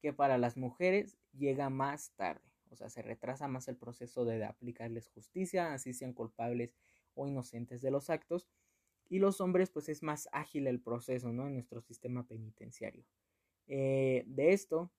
que 0.01 0.13
para 0.13 0.39
las 0.39 0.57
mujeres 0.57 1.19
llega 1.33 1.71
más 1.71 2.13
tarde. 2.17 2.52
O 2.73 2.77
sea, 2.77 2.89
se 2.89 3.03
retrasa 3.03 3.49
más 3.49 3.69
el 3.69 3.77
proceso 3.77 4.25
de 4.25 4.45
aplicarles 4.45 5.09
justicia, 5.09 5.75
así 5.75 5.93
sean 5.93 6.13
culpables 6.13 6.75
o 7.15 7.27
inocentes 7.27 7.83
de 7.83 7.91
los 7.91 8.11
actos. 8.11 8.49
Y 9.09 9.19
los 9.19 9.41
hombres, 9.41 9.71
pues 9.71 9.89
es 9.89 10.03
más 10.03 10.29
ágil 10.33 10.67
el 10.67 10.81
proceso, 10.81 11.33
¿no? 11.33 11.47
En 11.47 11.55
nuestro 11.55 11.81
sistema 11.83 12.27
penitenciario. 12.27 13.05
Eh, 13.67 14.25
de 14.27 14.53
esto, 14.53 14.91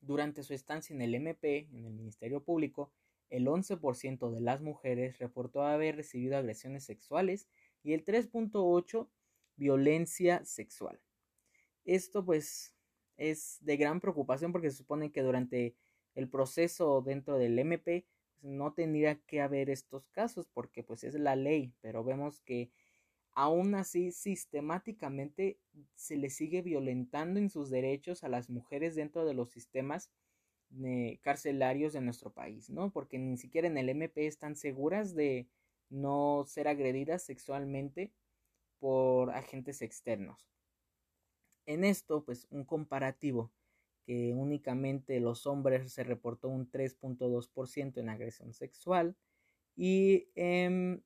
durante 0.00 0.42
su 0.42 0.54
estancia 0.54 0.94
en 0.94 1.02
el 1.02 1.14
MP, 1.14 1.68
en 1.72 1.84
el 1.84 1.94
Ministerio 1.94 2.44
Público, 2.44 2.92
el 3.30 3.46
11% 3.48 4.30
de 4.30 4.40
las 4.40 4.60
mujeres 4.60 5.18
reportó 5.18 5.62
haber 5.64 5.96
recibido 5.96 6.36
agresiones 6.36 6.84
sexuales 6.84 7.48
y 7.82 7.92
el 7.92 8.04
3.8% 8.04 9.08
violencia 9.56 10.44
sexual. 10.44 11.00
Esto 11.84 12.24
pues 12.24 12.74
es 13.16 13.58
de 13.60 13.76
gran 13.76 14.00
preocupación 14.00 14.52
porque 14.52 14.70
se 14.70 14.78
supone 14.78 15.12
que 15.12 15.22
durante 15.22 15.76
el 16.14 16.28
proceso 16.28 17.02
dentro 17.02 17.38
del 17.38 17.58
MP 17.58 18.06
pues, 18.44 18.52
no 18.52 18.72
tendría 18.72 19.16
que 19.20 19.40
haber 19.40 19.70
estos 19.70 20.06
casos 20.08 20.46
porque 20.52 20.82
pues 20.82 21.04
es 21.04 21.14
la 21.14 21.34
ley, 21.36 21.72
pero 21.80 22.04
vemos 22.04 22.40
que 22.40 22.70
aún 23.32 23.74
así 23.74 24.12
sistemáticamente 24.12 25.58
se 25.94 26.16
le 26.16 26.30
sigue 26.30 26.62
violentando 26.62 27.40
en 27.40 27.50
sus 27.50 27.70
derechos 27.70 28.22
a 28.22 28.28
las 28.28 28.50
mujeres 28.50 28.94
dentro 28.94 29.24
de 29.24 29.34
los 29.34 29.50
sistemas 29.50 30.10
carcelarios 31.22 31.92
de 31.92 32.00
nuestro 32.00 32.32
país, 32.32 32.68
¿no? 32.68 32.90
Porque 32.90 33.18
ni 33.18 33.36
siquiera 33.36 33.68
en 33.68 33.78
el 33.78 33.88
MP 33.88 34.26
están 34.26 34.56
seguras 34.56 35.14
de 35.14 35.48
no 35.88 36.44
ser 36.46 36.66
agredidas 36.68 37.22
sexualmente 37.22 38.12
por 38.78 39.30
agentes 39.30 39.82
externos. 39.82 40.50
En 41.66 41.84
esto, 41.84 42.24
pues 42.24 42.46
un 42.50 42.64
comparativo 42.64 43.52
que 44.04 44.34
únicamente 44.34 45.18
los 45.20 45.46
hombres 45.46 45.92
se 45.92 46.04
reportó 46.04 46.48
un 46.48 46.70
3.2% 46.70 47.98
en 47.98 48.08
agresión 48.08 48.52
sexual 48.52 49.16
y 49.76 50.28
en 50.34 51.02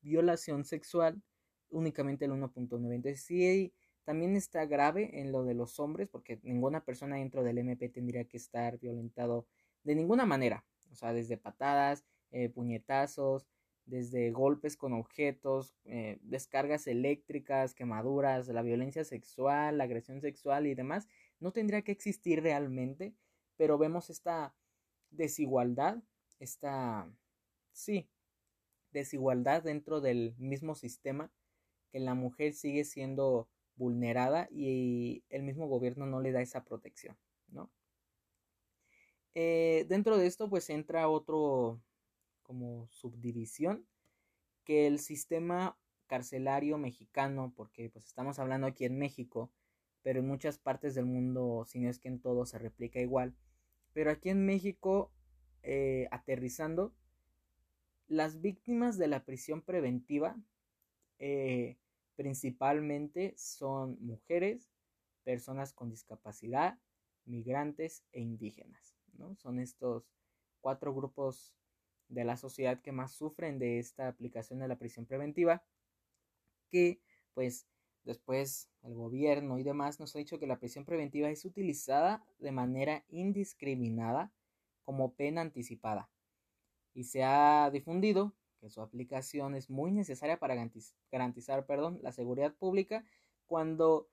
violación 0.00 0.64
sexual 0.64 1.22
únicamente 1.70 2.24
el 2.24 2.32
1.9%. 2.32 3.16
Sí, 3.16 3.72
también 4.04 4.36
está 4.36 4.66
grave 4.66 5.20
en 5.20 5.32
lo 5.32 5.44
de 5.44 5.54
los 5.54 5.80
hombres 5.80 6.08
porque 6.08 6.38
ninguna 6.42 6.84
persona 6.84 7.16
dentro 7.16 7.42
del 7.42 7.58
MP 7.58 7.88
tendría 7.88 8.24
que 8.24 8.36
estar 8.36 8.78
violentado 8.78 9.46
de 9.82 9.94
ninguna 9.94 10.26
manera, 10.26 10.64
o 10.90 10.94
sea, 10.94 11.12
desde 11.12 11.36
patadas, 11.36 12.04
eh, 12.30 12.48
puñetazos, 12.48 13.46
desde 13.84 14.30
golpes 14.32 14.76
con 14.76 14.92
objetos, 14.92 15.76
eh, 15.84 16.18
descargas 16.22 16.86
eléctricas, 16.88 17.72
quemaduras, 17.74 18.48
la 18.48 18.62
violencia 18.62 19.04
sexual, 19.04 19.78
la 19.78 19.84
agresión 19.84 20.20
sexual 20.20 20.66
y 20.66 20.74
demás, 20.74 21.06
no 21.40 21.52
tendría 21.52 21.82
que 21.82 21.92
existir 21.92 22.42
realmente, 22.42 23.14
pero 23.56 23.78
vemos 23.78 24.10
esta 24.10 24.54
desigualdad, 25.10 26.02
esta, 26.38 27.10
sí, 27.72 28.08
desigualdad 28.90 29.62
dentro 29.62 30.00
del 30.00 30.34
mismo 30.38 30.74
sistema, 30.74 31.30
que 31.90 32.00
la 32.00 32.14
mujer 32.14 32.52
sigue 32.54 32.84
siendo 32.84 33.48
vulnerada 33.76 34.48
y 34.50 35.22
el 35.28 35.42
mismo 35.42 35.66
gobierno 35.68 36.06
no 36.06 36.20
le 36.20 36.32
da 36.32 36.40
esa 36.40 36.64
protección, 36.64 37.16
¿no? 37.48 37.70
Eh, 39.34 39.84
dentro 39.88 40.16
de 40.16 40.26
esto 40.26 40.48
pues 40.48 40.70
entra 40.70 41.08
otro 41.08 41.82
como 42.42 42.88
subdivisión 42.90 43.86
que 44.64 44.86
el 44.86 44.98
sistema 44.98 45.78
carcelario 46.06 46.78
mexicano, 46.78 47.52
porque 47.54 47.90
pues 47.90 48.06
estamos 48.06 48.38
hablando 48.38 48.66
aquí 48.66 48.84
en 48.84 48.98
México, 48.98 49.50
pero 50.06 50.20
en 50.20 50.28
muchas 50.28 50.56
partes 50.56 50.94
del 50.94 51.04
mundo, 51.04 51.64
si 51.66 51.80
no 51.80 51.90
es 51.90 51.98
que 51.98 52.06
en 52.06 52.20
todo 52.20 52.46
se 52.46 52.60
replica 52.60 53.00
igual, 53.00 53.34
pero 53.92 54.12
aquí 54.12 54.28
en 54.28 54.46
México, 54.46 55.10
eh, 55.64 56.06
aterrizando, 56.12 56.94
las 58.06 58.40
víctimas 58.40 58.98
de 58.98 59.08
la 59.08 59.24
prisión 59.24 59.62
preventiva 59.62 60.36
eh, 61.18 61.76
principalmente 62.14 63.34
son 63.36 63.98
mujeres, 64.00 64.70
personas 65.24 65.72
con 65.72 65.90
discapacidad, 65.90 66.78
migrantes 67.24 68.04
e 68.12 68.20
indígenas, 68.20 68.94
¿no? 69.14 69.34
Son 69.34 69.58
estos 69.58 70.04
cuatro 70.60 70.94
grupos 70.94 71.52
de 72.08 72.22
la 72.22 72.36
sociedad 72.36 72.80
que 72.80 72.92
más 72.92 73.10
sufren 73.10 73.58
de 73.58 73.80
esta 73.80 74.06
aplicación 74.06 74.60
de 74.60 74.68
la 74.68 74.78
prisión 74.78 75.04
preventiva, 75.04 75.64
que 76.70 77.00
pues 77.34 77.66
después 78.06 78.70
el 78.82 78.94
gobierno 78.94 79.58
y 79.58 79.62
demás 79.62 80.00
nos 80.00 80.16
ha 80.16 80.18
dicho 80.18 80.38
que 80.38 80.46
la 80.46 80.58
prisión 80.58 80.86
preventiva 80.86 81.28
es 81.28 81.44
utilizada 81.44 82.24
de 82.38 82.52
manera 82.52 83.04
indiscriminada 83.08 84.32
como 84.84 85.12
pena 85.12 85.42
anticipada 85.42 86.08
y 86.94 87.04
se 87.04 87.22
ha 87.22 87.68
difundido 87.70 88.34
que 88.60 88.70
su 88.70 88.80
aplicación 88.80 89.54
es 89.54 89.68
muy 89.68 89.92
necesaria 89.92 90.38
para 90.38 90.56
garantizar, 91.10 91.66
perdón, 91.66 91.98
la 92.02 92.12
seguridad 92.12 92.54
pública 92.54 93.04
cuando 93.46 94.08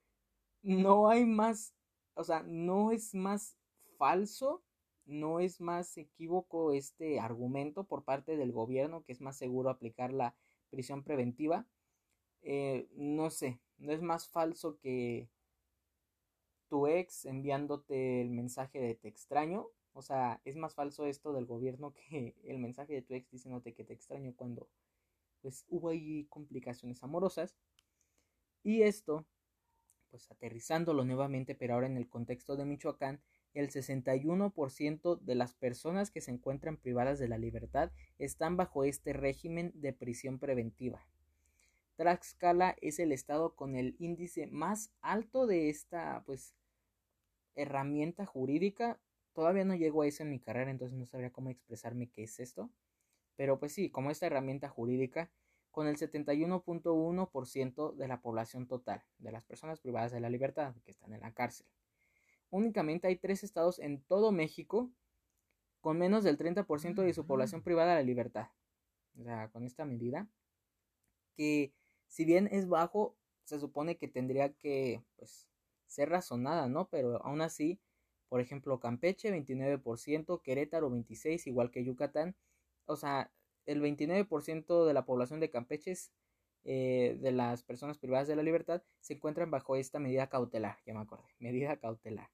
no 0.62 1.08
hay 1.08 1.24
más, 1.24 1.74
o 2.12 2.24
sea, 2.24 2.42
no 2.42 2.90
es 2.90 3.14
más 3.14 3.56
falso 3.96 4.62
no 5.06 5.40
es 5.40 5.60
más 5.60 5.96
equívoco 5.96 6.72
este 6.72 7.20
argumento 7.20 7.84
por 7.84 8.04
parte 8.04 8.36
del 8.36 8.52
gobierno 8.52 9.04
que 9.04 9.12
es 9.12 9.20
más 9.20 9.36
seguro 9.36 9.70
aplicar 9.70 10.12
la 10.12 10.34
prisión 10.70 11.02
preventiva. 11.02 11.66
Eh, 12.42 12.88
no 12.94 13.30
sé, 13.30 13.60
no 13.84 13.92
es 13.92 14.02
más 14.02 14.28
falso 14.28 14.78
que 14.78 15.28
tu 16.68 16.86
ex 16.86 17.26
enviándote 17.26 18.20
el 18.20 18.30
mensaje 18.30 18.80
de 18.80 18.94
te 18.94 19.08
extraño. 19.08 19.68
O 19.92 20.02
sea, 20.02 20.40
es 20.44 20.56
más 20.56 20.74
falso 20.74 21.06
esto 21.06 21.32
del 21.32 21.46
gobierno 21.46 21.94
que 21.94 22.34
el 22.44 22.58
mensaje 22.58 22.94
de 22.94 23.02
tu 23.02 23.14
ex 23.14 23.30
diciéndote 23.30 23.74
que 23.74 23.84
te 23.84 23.92
extraño 23.92 24.34
cuando 24.34 24.68
pues 25.40 25.66
hubo 25.68 25.90
ahí 25.90 26.26
complicaciones 26.30 27.02
amorosas. 27.02 27.54
Y 28.62 28.82
esto, 28.82 29.26
pues 30.10 30.30
aterrizándolo 30.30 31.04
nuevamente, 31.04 31.54
pero 31.54 31.74
ahora 31.74 31.86
en 31.86 31.98
el 31.98 32.08
contexto 32.08 32.56
de 32.56 32.64
Michoacán, 32.64 33.20
el 33.52 33.70
61% 33.70 35.20
de 35.20 35.34
las 35.34 35.54
personas 35.54 36.10
que 36.10 36.22
se 36.22 36.30
encuentran 36.30 36.78
privadas 36.78 37.18
de 37.18 37.28
la 37.28 37.38
libertad 37.38 37.92
están 38.18 38.56
bajo 38.56 38.84
este 38.84 39.12
régimen 39.12 39.70
de 39.74 39.92
prisión 39.92 40.38
preventiva. 40.38 41.06
Tlaxcala 41.96 42.76
es 42.80 42.98
el 42.98 43.12
estado 43.12 43.54
con 43.54 43.76
el 43.76 43.96
índice 43.98 44.46
más 44.46 44.90
alto 45.00 45.46
de 45.46 45.68
esta 45.70 46.22
pues 46.26 46.54
herramienta 47.54 48.26
jurídica. 48.26 49.00
Todavía 49.32 49.64
no 49.64 49.74
llego 49.74 50.02
a 50.02 50.06
eso 50.06 50.22
en 50.22 50.30
mi 50.30 50.40
carrera, 50.40 50.70
entonces 50.70 50.96
no 50.96 51.06
sabría 51.06 51.32
cómo 51.32 51.50
expresarme 51.50 52.10
qué 52.10 52.24
es 52.24 52.40
esto. 52.40 52.70
Pero 53.36 53.58
pues 53.58 53.72
sí, 53.72 53.90
como 53.90 54.10
esta 54.10 54.26
herramienta 54.26 54.68
jurídica, 54.68 55.30
con 55.70 55.88
el 55.88 55.96
71.1% 55.96 57.94
de 57.94 58.08
la 58.08 58.20
población 58.20 58.66
total 58.68 59.02
de 59.18 59.32
las 59.32 59.44
personas 59.44 59.80
privadas 59.80 60.12
de 60.12 60.20
la 60.20 60.30
libertad 60.30 60.74
que 60.84 60.92
están 60.92 61.12
en 61.12 61.20
la 61.20 61.34
cárcel 61.34 61.66
únicamente 62.54 63.08
hay 63.08 63.16
tres 63.16 63.42
estados 63.42 63.80
en 63.80 64.00
todo 64.02 64.30
México 64.30 64.90
con 65.80 65.98
menos 65.98 66.22
del 66.22 66.38
30% 66.38 67.02
de 67.02 67.12
su 67.12 67.26
población 67.26 67.62
privada 67.62 67.90
de 67.90 67.96
la 67.96 68.06
libertad. 68.06 68.48
O 69.18 69.24
sea, 69.24 69.50
con 69.50 69.64
esta 69.64 69.84
medida, 69.84 70.28
que 71.36 71.74
si 72.14 72.24
bien 72.24 72.48
es 72.52 72.68
bajo, 72.68 73.16
se 73.42 73.58
supone 73.58 73.96
que 73.96 74.06
tendría 74.06 74.52
que 74.52 75.02
pues, 75.16 75.48
ser 75.88 76.10
razonada, 76.10 76.68
¿no? 76.68 76.88
Pero 76.88 77.20
aún 77.24 77.40
así, 77.40 77.80
por 78.28 78.40
ejemplo, 78.40 78.78
Campeche 78.78 79.32
29%, 79.32 80.40
Querétaro 80.40 80.90
26%, 80.90 81.48
igual 81.48 81.72
que 81.72 81.84
Yucatán. 81.84 82.36
O 82.84 82.94
sea, 82.94 83.32
el 83.66 83.82
29% 83.82 84.86
de 84.86 84.94
la 84.94 85.04
población 85.04 85.40
de 85.40 85.50
Campeche 85.50 85.92
eh, 86.62 87.18
de 87.20 87.32
las 87.32 87.64
personas 87.64 87.98
privadas 87.98 88.28
de 88.28 88.36
la 88.36 88.44
libertad 88.44 88.84
se 89.00 89.14
encuentran 89.14 89.50
bajo 89.50 89.74
esta 89.74 89.98
medida 89.98 90.28
cautelar, 90.28 90.78
ya 90.86 90.94
me 90.94 91.00
acordé, 91.00 91.26
medida 91.40 91.78
cautelar. 91.78 92.30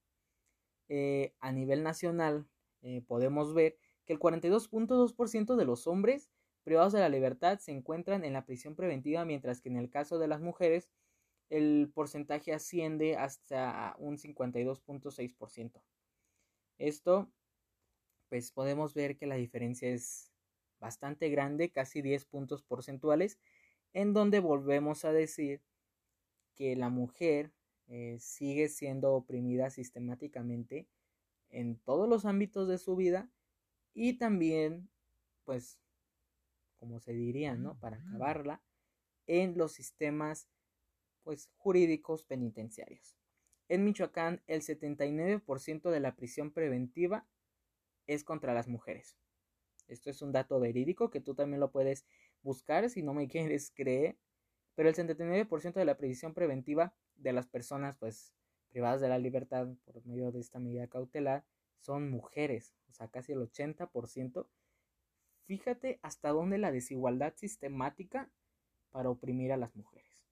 Eh, 0.90 1.32
a 1.40 1.52
nivel 1.52 1.82
nacional 1.82 2.46
eh, 2.82 3.00
podemos 3.08 3.54
ver 3.54 3.78
que 4.04 4.12
el 4.12 4.18
42.2% 4.18 5.56
de 5.56 5.64
los 5.64 5.86
hombres 5.86 6.28
privados 6.62 6.92
de 6.92 7.00
la 7.00 7.08
libertad 7.08 7.58
se 7.58 7.72
encuentran 7.72 8.24
en 8.24 8.32
la 8.32 8.44
prisión 8.44 8.74
preventiva, 8.74 9.24
mientras 9.24 9.60
que 9.60 9.68
en 9.68 9.76
el 9.76 9.90
caso 9.90 10.18
de 10.18 10.28
las 10.28 10.40
mujeres 10.40 10.88
el 11.48 11.90
porcentaje 11.92 12.52
asciende 12.52 13.16
hasta 13.16 13.96
un 13.98 14.16
52.6%. 14.16 15.82
Esto, 16.78 17.30
pues 18.28 18.52
podemos 18.52 18.94
ver 18.94 19.16
que 19.16 19.26
la 19.26 19.34
diferencia 19.34 19.88
es 19.90 20.30
bastante 20.78 21.28
grande, 21.28 21.70
casi 21.70 22.02
10 22.02 22.24
puntos 22.24 22.62
porcentuales, 22.62 23.38
en 23.92 24.12
donde 24.14 24.40
volvemos 24.40 25.04
a 25.04 25.12
decir 25.12 25.60
que 26.54 26.76
la 26.76 26.88
mujer 26.88 27.52
eh, 27.88 28.16
sigue 28.20 28.68
siendo 28.68 29.12
oprimida 29.14 29.70
sistemáticamente 29.70 30.86
en 31.50 31.76
todos 31.76 32.08
los 32.08 32.24
ámbitos 32.24 32.68
de 32.68 32.78
su 32.78 32.94
vida 32.94 33.28
y 33.92 34.14
también, 34.14 34.88
pues, 35.44 35.78
como 36.80 36.98
se 36.98 37.12
diría, 37.12 37.54
¿no? 37.54 37.78
Para 37.78 37.98
acabarla, 37.98 38.62
en 39.26 39.56
los 39.56 39.72
sistemas 39.72 40.48
pues, 41.22 41.50
jurídicos 41.56 42.24
penitenciarios. 42.24 43.16
En 43.68 43.84
Michoacán, 43.84 44.42
el 44.48 44.62
79% 44.62 45.90
de 45.90 46.00
la 46.00 46.16
prisión 46.16 46.50
preventiva 46.50 47.28
es 48.08 48.24
contra 48.24 48.54
las 48.54 48.66
mujeres. 48.66 49.16
Esto 49.86 50.10
es 50.10 50.22
un 50.22 50.32
dato 50.32 50.58
verídico 50.58 51.10
que 51.10 51.20
tú 51.20 51.34
también 51.34 51.60
lo 51.60 51.70
puedes 51.70 52.06
buscar 52.42 52.88
si 52.90 53.02
no 53.02 53.14
me 53.14 53.28
quieres 53.28 53.70
creer. 53.70 54.18
Pero 54.74 54.88
el 54.88 54.96
79% 54.96 55.74
de 55.74 55.84
la 55.84 55.98
prisión 55.98 56.32
preventiva 56.32 56.94
de 57.14 57.32
las 57.32 57.46
personas 57.46 57.96
pues 57.98 58.32
privadas 58.70 59.00
de 59.00 59.08
la 59.08 59.18
libertad 59.18 59.68
por 59.84 60.04
medio 60.06 60.32
de 60.32 60.40
esta 60.40 60.58
medida 60.58 60.88
cautelar 60.88 61.44
son 61.78 62.10
mujeres, 62.10 62.74
o 62.88 62.92
sea, 62.92 63.08
casi 63.08 63.32
el 63.32 63.40
80%. 63.40 64.46
Fíjate 65.50 65.98
hasta 66.02 66.28
dónde 66.28 66.58
la 66.58 66.70
desigualdad 66.70 67.34
sistemática 67.34 68.30
para 68.92 69.10
oprimir 69.10 69.50
a 69.50 69.56
las 69.56 69.74
mujeres. 69.74 70.22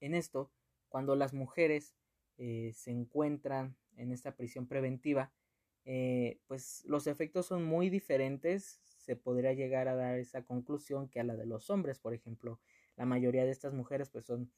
En 0.00 0.14
esto, 0.14 0.50
cuando 0.88 1.14
las 1.14 1.34
mujeres 1.34 1.94
eh, 2.38 2.72
se 2.74 2.90
encuentran 2.90 3.76
en 3.98 4.10
esta 4.10 4.34
prisión 4.34 4.66
preventiva, 4.66 5.30
eh, 5.84 6.40
pues 6.46 6.86
los 6.86 7.06
efectos 7.06 7.44
son 7.44 7.64
muy 7.64 7.90
diferentes. 7.90 8.80
Se 8.82 9.14
podría 9.14 9.52
llegar 9.52 9.88
a 9.88 9.94
dar 9.94 10.18
esa 10.18 10.42
conclusión 10.42 11.10
que 11.10 11.20
a 11.20 11.24
la 11.24 11.36
de 11.36 11.44
los 11.44 11.68
hombres, 11.68 11.98
por 11.98 12.14
ejemplo. 12.14 12.60
La 12.96 13.04
mayoría 13.04 13.44
de 13.44 13.50
estas 13.50 13.74
mujeres 13.74 14.08
pues 14.08 14.24
son 14.24 14.50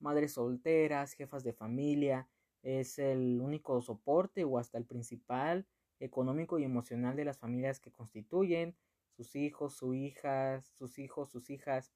madres 0.00 0.32
solteras, 0.32 1.12
jefas 1.12 1.44
de 1.44 1.52
familia, 1.52 2.28
es 2.64 2.98
el 2.98 3.40
único 3.40 3.80
soporte 3.82 4.42
o 4.42 4.58
hasta 4.58 4.78
el 4.78 4.84
principal 4.84 5.64
económico 6.00 6.58
y 6.58 6.64
emocional 6.64 7.14
de 7.14 7.24
las 7.24 7.38
familias 7.38 7.78
que 7.78 7.92
constituyen, 7.92 8.74
sus 9.16 9.34
hijos, 9.34 9.76
sus 9.76 9.94
hijas, 9.94 10.66
sus 10.78 10.98
hijos, 10.98 11.30
sus 11.30 11.50
hijas, 11.50 11.92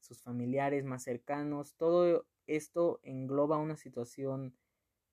sus 0.00 0.22
familiares 0.22 0.84
más 0.84 1.04
cercanos, 1.04 1.74
todo 1.76 2.26
esto 2.46 3.00
engloba 3.02 3.58
una 3.58 3.76
situación 3.76 4.56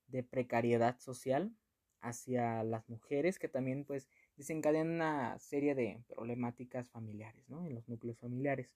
de 0.07 0.23
precariedad 0.23 0.99
social 0.99 1.55
hacia 2.01 2.63
las 2.63 2.87
mujeres 2.89 3.39
que 3.39 3.47
también 3.47 3.83
pues 3.85 4.07
desencadenan 4.37 4.95
una 4.95 5.39
serie 5.39 5.75
de 5.75 6.03
problemáticas 6.07 6.89
familiares, 6.89 7.47
¿no? 7.49 7.65
En 7.65 7.73
los 7.73 7.87
núcleos 7.87 8.19
familiares. 8.19 8.71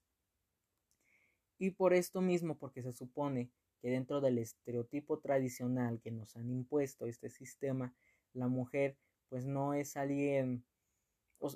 Y 1.58 1.72
por 1.72 1.94
esto 1.94 2.22
mismo, 2.22 2.58
porque 2.58 2.82
se 2.82 2.94
supone 2.94 3.52
que 3.82 3.90
dentro 3.90 4.22
del 4.22 4.38
estereotipo 4.38 5.20
tradicional 5.20 6.00
que 6.02 6.12
nos 6.12 6.36
han 6.36 6.50
impuesto 6.50 7.06
este 7.06 7.30
sistema, 7.30 7.94
la 8.34 8.48
mujer 8.48 8.98
pues 9.28 9.46
no 9.46 9.74
es 9.74 9.96
alguien, 9.96 10.66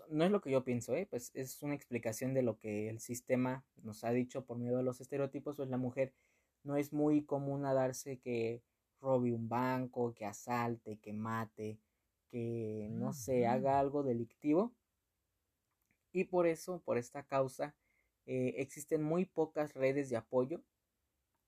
no 0.09 0.23
es 0.23 0.31
lo 0.31 0.41
que 0.41 0.51
yo 0.51 0.63
pienso, 0.63 0.95
¿eh? 0.95 1.07
pues 1.09 1.31
es 1.33 1.61
una 1.61 1.75
explicación 1.75 2.33
de 2.33 2.41
lo 2.41 2.57
que 2.57 2.89
el 2.89 2.99
sistema 2.99 3.65
nos 3.83 4.03
ha 4.03 4.11
dicho 4.11 4.45
por 4.45 4.57
medio 4.57 4.77
de 4.77 4.83
los 4.83 5.01
estereotipos, 5.01 5.57
pues 5.57 5.69
la 5.69 5.77
mujer 5.77 6.13
no 6.63 6.77
es 6.77 6.93
muy 6.93 7.23
común 7.23 7.65
a 7.65 7.73
darse 7.73 8.19
que 8.19 8.63
robe 9.01 9.33
un 9.33 9.49
banco, 9.49 10.13
que 10.13 10.25
asalte, 10.25 10.97
que 10.97 11.11
mate, 11.11 11.79
que 12.29 12.87
no 12.91 13.11
sé, 13.13 13.45
haga 13.45 13.79
algo 13.79 14.03
delictivo. 14.03 14.73
Y 16.13 16.25
por 16.25 16.47
eso, 16.47 16.81
por 16.85 16.97
esta 16.97 17.23
causa, 17.23 17.75
eh, 18.25 18.55
existen 18.57 19.03
muy 19.03 19.25
pocas 19.25 19.73
redes 19.73 20.09
de 20.09 20.15
apoyo 20.15 20.63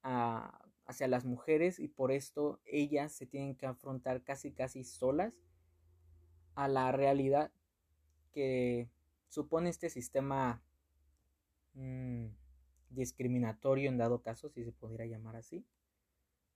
hacia 0.01 1.07
las 1.07 1.25
mujeres 1.25 1.79
y 1.79 1.87
por 1.87 2.11
esto 2.11 2.59
ellas 2.65 3.11
se 3.13 3.25
tienen 3.25 3.55
que 3.55 3.65
afrontar 3.65 4.23
casi 4.23 4.51
casi 4.51 4.83
solas 4.83 5.33
a 6.53 6.67
la 6.67 6.91
realidad 6.91 7.51
que 8.35 8.89
supone 9.29 9.69
este 9.69 9.89
sistema 9.89 10.61
mm, 11.73 12.25
discriminatorio 12.89 13.89
en 13.89 13.97
dado 13.97 14.21
caso, 14.21 14.49
si 14.49 14.65
se 14.65 14.73
pudiera 14.73 15.05
llamar 15.05 15.37
así. 15.37 15.65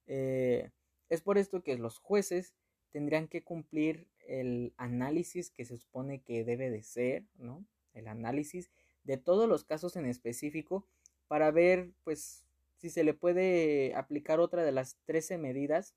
Eh, 0.06 0.72
es 1.08 1.22
por 1.22 1.38
esto 1.38 1.64
que 1.64 1.78
los 1.78 1.98
jueces 1.98 2.54
tendrían 2.92 3.30
que 3.30 3.44
cumplir 3.44 4.08
el 4.28 4.74
análisis 4.76 5.50
que 5.50 5.64
se 5.64 5.78
supone 5.78 6.22
que 6.22 6.44
debe 6.44 6.70
de 6.70 6.84
ser, 6.84 7.24
¿no? 7.38 7.66
El 7.94 8.10
análisis 8.10 8.70
de 9.06 9.16
todos 9.18 9.48
los 9.48 9.64
casos 9.64 9.96
en 9.96 10.06
específico 10.06 10.86
para 11.30 11.50
ver, 11.52 11.92
pues, 12.04 12.44
si 12.76 12.90
se 12.90 13.06
le 13.06 13.14
puede 13.14 13.96
aplicar 13.96 14.42
otra 14.42 14.64
de 14.64 14.74
las 14.74 14.98
13 15.06 15.38
medidas 15.38 15.96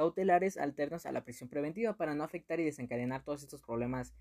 cautelares 0.00 0.56
alternas 0.56 1.04
a 1.04 1.12
la 1.12 1.24
prisión 1.24 1.50
preventiva 1.50 1.94
para 1.94 2.14
no 2.14 2.24
afectar 2.24 2.58
y 2.58 2.64
desencadenar 2.64 3.22
todos 3.22 3.42
estos 3.42 3.60
problemas 3.60 4.14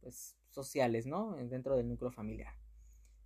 pues, 0.00 0.34
sociales, 0.48 1.04
¿no? 1.04 1.36
Dentro 1.36 1.76
del 1.76 1.90
núcleo 1.90 2.10
familiar. 2.10 2.54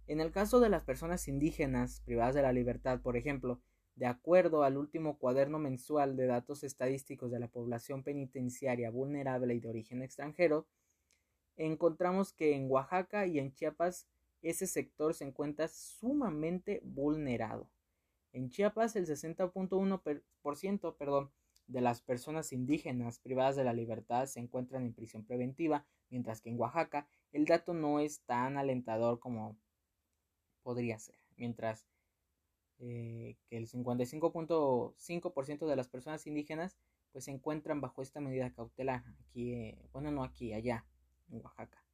En 0.08 0.18
el 0.20 0.32
caso 0.32 0.58
de 0.58 0.70
las 0.70 0.82
personas 0.82 1.28
indígenas 1.28 2.00
privadas 2.00 2.34
de 2.34 2.42
la 2.42 2.52
libertad, 2.52 3.00
por 3.00 3.16
ejemplo, 3.16 3.60
de 3.94 4.06
acuerdo 4.06 4.64
al 4.64 4.76
último 4.76 5.18
cuaderno 5.18 5.60
mensual 5.60 6.16
de 6.16 6.26
datos 6.26 6.64
estadísticos 6.64 7.30
de 7.30 7.38
la 7.38 7.46
población 7.46 8.02
penitenciaria 8.02 8.90
vulnerable 8.90 9.54
y 9.54 9.60
de 9.60 9.68
origen 9.68 10.02
extranjero, 10.02 10.66
encontramos 11.54 12.32
que 12.32 12.56
en 12.56 12.68
Oaxaca 12.68 13.24
y 13.28 13.38
en 13.38 13.52
Chiapas 13.52 14.08
ese 14.42 14.66
sector 14.66 15.14
se 15.14 15.26
encuentra 15.26 15.68
sumamente 15.68 16.80
vulnerado. 16.82 17.70
En 18.32 18.50
Chiapas 18.50 18.96
el 18.96 19.06
60.1% 19.06 20.96
perdón, 20.96 21.30
de 21.66 21.80
las 21.80 22.00
personas 22.02 22.52
indígenas 22.52 23.18
privadas 23.18 23.56
de 23.56 23.64
la 23.64 23.72
libertad 23.72 24.26
se 24.26 24.40
encuentran 24.40 24.84
en 24.84 24.92
prisión 24.92 25.24
preventiva, 25.24 25.86
mientras 26.10 26.40
que 26.40 26.50
en 26.50 26.60
Oaxaca 26.60 27.06
el 27.32 27.46
dato 27.46 27.74
no 27.74 28.00
es 28.00 28.20
tan 28.20 28.56
alentador 28.56 29.18
como 29.18 29.56
podría 30.62 30.98
ser, 30.98 31.18
mientras 31.36 31.86
eh, 32.78 33.36
que 33.48 33.56
el 33.56 33.68
55.5% 33.68 35.66
de 35.66 35.76
las 35.76 35.88
personas 35.88 36.26
indígenas 36.26 36.76
pues 37.12 37.24
se 37.26 37.30
encuentran 37.30 37.80
bajo 37.80 38.02
esta 38.02 38.20
medida 38.20 38.52
cautelar, 38.52 39.04
aquí, 39.20 39.52
eh, 39.54 39.88
bueno, 39.92 40.10
no 40.10 40.24
aquí, 40.24 40.52
allá, 40.52 40.84
en 41.30 41.40
Oaxaca. 41.40 41.84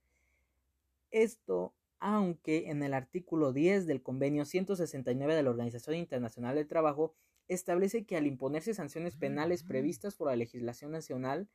Esto 1.11 1.74
aunque 2.00 2.70
en 2.70 2.83
el 2.83 2.94
artículo 2.94 3.52
10 3.52 3.87
del 3.87 4.02
convenio 4.02 4.46
169 4.46 5.35
de 5.35 5.42
la 5.42 5.50
Organización 5.50 5.96
Internacional 5.96 6.54
del 6.56 6.66
Trabajo 6.66 7.14
establece 7.55 8.05
que 8.05 8.17
al 8.17 8.29
imponerse 8.29 8.75
sanciones 8.75 9.17
penales 9.17 9.65
previstas 9.65 10.15
por 10.15 10.29
la 10.29 10.37
legislación 10.37 10.93
nacional 10.93 11.49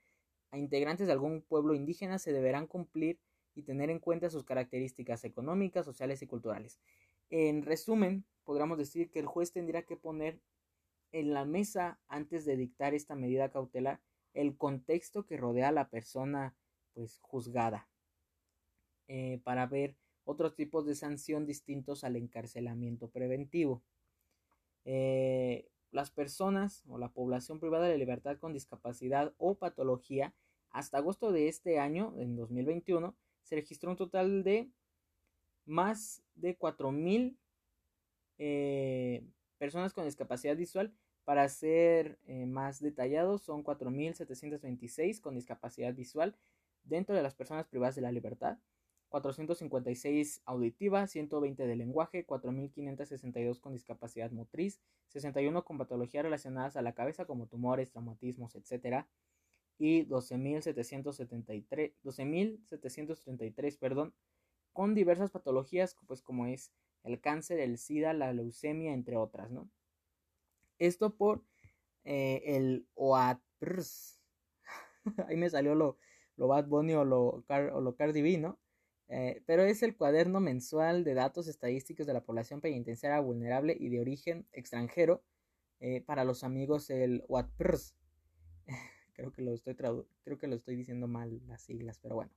a 0.52 0.58
integrantes 0.58 1.08
de 1.08 1.14
algún 1.14 1.42
pueblo 1.42 1.74
indígena 1.74 2.20
se 2.20 2.34
deberán 2.34 2.68
cumplir 2.68 3.20
y 3.56 3.64
tener 3.64 3.90
en 3.90 4.00
cuenta 4.00 4.30
sus 4.30 4.44
características 4.44 5.24
económicas, 5.24 5.86
sociales 5.86 6.22
y 6.22 6.28
culturales. 6.28 6.82
En 7.30 7.64
resumen, 7.64 8.26
podríamos 8.44 8.78
decir 8.78 9.10
que 9.10 9.20
el 9.20 9.26
juez 9.26 9.54
tendría 9.54 9.84
que 9.84 9.96
poner 9.96 10.42
en 11.14 11.34
la 11.34 11.46
mesa 11.46 11.98
antes 12.10 12.44
de 12.44 12.58
dictar 12.58 12.94
esta 12.94 13.16
medida 13.16 13.50
cautelar 13.50 14.02
el 14.34 14.58
contexto 14.58 15.26
que 15.26 15.38
rodea 15.38 15.70
a 15.70 15.72
la 15.72 15.90
persona 15.90 16.58
pues 16.94 17.20
juzgada 17.22 17.88
eh, 19.08 19.40
para 19.46 19.66
ver 19.66 19.96
otros 20.26 20.56
tipos 20.56 20.86
de 20.86 20.96
sanción 20.96 21.46
distintos 21.46 22.04
al 22.04 22.18
encarcelamiento 22.18 23.10
preventivo. 23.10 23.82
Eh, 24.84 25.70
las 25.96 26.12
personas 26.12 26.84
o 26.88 26.98
la 26.98 27.14
población 27.14 27.60
privada 27.60 27.88
de 27.88 27.98
libertad 27.98 28.38
con 28.38 28.52
discapacidad 28.52 29.34
o 29.38 29.56
patología, 29.56 30.34
hasta 30.70 30.98
agosto 30.98 31.32
de 31.32 31.48
este 31.48 31.80
año, 31.80 32.14
en 32.18 32.36
2021, 32.36 33.16
se 33.44 33.56
registró 33.56 33.92
un 33.92 33.96
total 33.96 34.44
de 34.44 34.70
más 35.66 36.22
de 36.36 36.60
4.000 36.60 37.38
eh, 38.38 39.24
personas 39.58 39.94
con 39.94 40.04
discapacidad 40.04 40.58
visual. 40.58 40.94
Para 41.24 41.48
ser 41.48 42.20
eh, 42.28 42.46
más 42.46 42.82
detallados, 42.82 43.42
son 43.42 43.64
4.726 43.64 45.22
con 45.22 45.34
discapacidad 45.34 45.94
visual 45.94 46.36
dentro 46.84 47.16
de 47.16 47.24
las 47.24 47.36
personas 47.36 47.68
privadas 47.68 47.96
de 47.96 48.02
la 48.02 48.12
libertad 48.12 48.60
456 49.22 50.42
auditiva, 50.46 51.08
120 51.08 51.66
de 51.66 51.76
lenguaje, 51.78 52.28
4.562 52.28 53.62
con 53.62 53.72
discapacidad 53.72 54.30
motriz, 54.32 54.82
61 55.08 55.64
con 55.64 55.78
patologías 55.78 56.26
relacionadas 56.26 56.76
a 56.76 56.82
la 56.82 56.94
cabeza 56.94 57.24
como 57.24 57.48
tumores, 57.48 57.92
traumatismos, 57.92 58.56
etc. 58.56 59.06
Y 59.78 60.06
12.773, 60.08 61.94
12.733, 62.04 63.80
perdón, 63.80 64.14
con 64.74 64.94
diversas 64.94 65.32
patologías, 65.32 65.96
pues 66.08 66.22
como 66.22 66.48
es 66.48 66.74
el 67.04 67.22
cáncer, 67.22 67.62
el 67.62 67.78
SIDA, 67.78 68.12
la 68.12 68.34
leucemia, 68.34 68.94
entre 68.94 69.16
otras, 69.16 69.50
¿no? 69.50 69.70
Esto 70.78 71.16
por 71.16 71.42
eh, 72.04 72.42
el 72.48 72.86
OATRS. 72.96 74.20
Ahí 75.30 75.38
me 75.38 75.50
salió 75.50 75.74
lo, 75.74 75.98
lo 76.36 76.50
Bad 76.50 76.68
Bunny 76.68 76.96
o 76.96 77.06
lo, 77.06 77.46
o 77.48 77.80
lo 77.82 77.96
Cardi 77.96 78.22
B, 78.22 78.40
¿no? 78.40 78.60
Eh, 79.08 79.44
pero 79.46 79.64
es 79.64 79.84
el 79.84 79.96
cuaderno 79.96 80.40
mensual 80.40 81.04
de 81.04 81.14
datos 81.14 81.48
estadísticos 81.48 82.08
de 82.08 82.14
la 82.14 82.24
población 82.24 82.60
penitenciaria 82.60 83.20
vulnerable 83.20 83.78
y 83.80 83.90
de 83.90 84.00
origen 84.00 84.48
extranjero 84.52 85.24
eh, 85.80 86.02
para 86.02 86.24
los 86.24 86.44
amigos 86.44 86.90
el 86.90 87.24
WATPRS. 87.28 87.96
creo, 89.14 89.32
que 89.32 89.42
lo 89.42 89.54
estoy 89.54 89.76
creo 89.76 90.38
que 90.40 90.48
lo 90.48 90.56
estoy 90.56 90.76
diciendo 90.76 91.08
mal 91.08 91.42
las 91.48 91.62
siglas, 91.62 92.00
pero 92.00 92.16
bueno. 92.16 92.32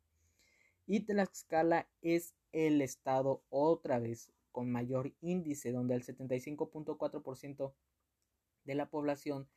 Y 0.87 1.01
Tlaxcala 1.01 1.89
es 2.01 2.35
el 2.53 2.81
estado 2.81 3.43
otra 3.51 3.99
vez 3.99 4.33
con 4.53 4.71
mayor 4.71 5.13
índice, 5.21 5.71
donde 5.71 5.95
el 5.95 6.03
75.4% 6.03 7.75
de 8.65 8.75
la 8.75 8.91
población 8.91 9.49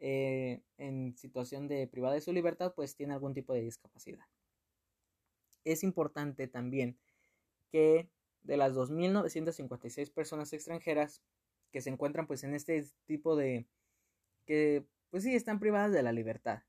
eh, 0.00 0.62
en 0.78 1.16
situación 1.16 1.68
de 1.68 1.86
privada 1.88 2.14
de 2.14 2.20
su 2.20 2.32
libertad, 2.32 2.72
pues 2.74 2.96
tiene 2.96 3.14
algún 3.14 3.34
tipo 3.34 3.52
de 3.52 3.62
discapacidad. 3.62 4.24
Es 5.64 5.82
importante 5.82 6.48
también 6.48 6.98
que 7.70 8.08
de 8.42 8.56
las 8.56 8.74
2.956 8.74 10.12
personas 10.12 10.52
extranjeras 10.52 11.22
que 11.70 11.80
se 11.80 11.90
encuentran 11.90 12.26
pues 12.26 12.44
en 12.44 12.54
este 12.54 12.84
tipo 13.04 13.36
de 13.36 13.66
que 14.46 14.86
pues 15.10 15.24
sí 15.24 15.34
están 15.34 15.60
privadas 15.60 15.92
de 15.92 16.02
la 16.02 16.12
libertad 16.12 16.62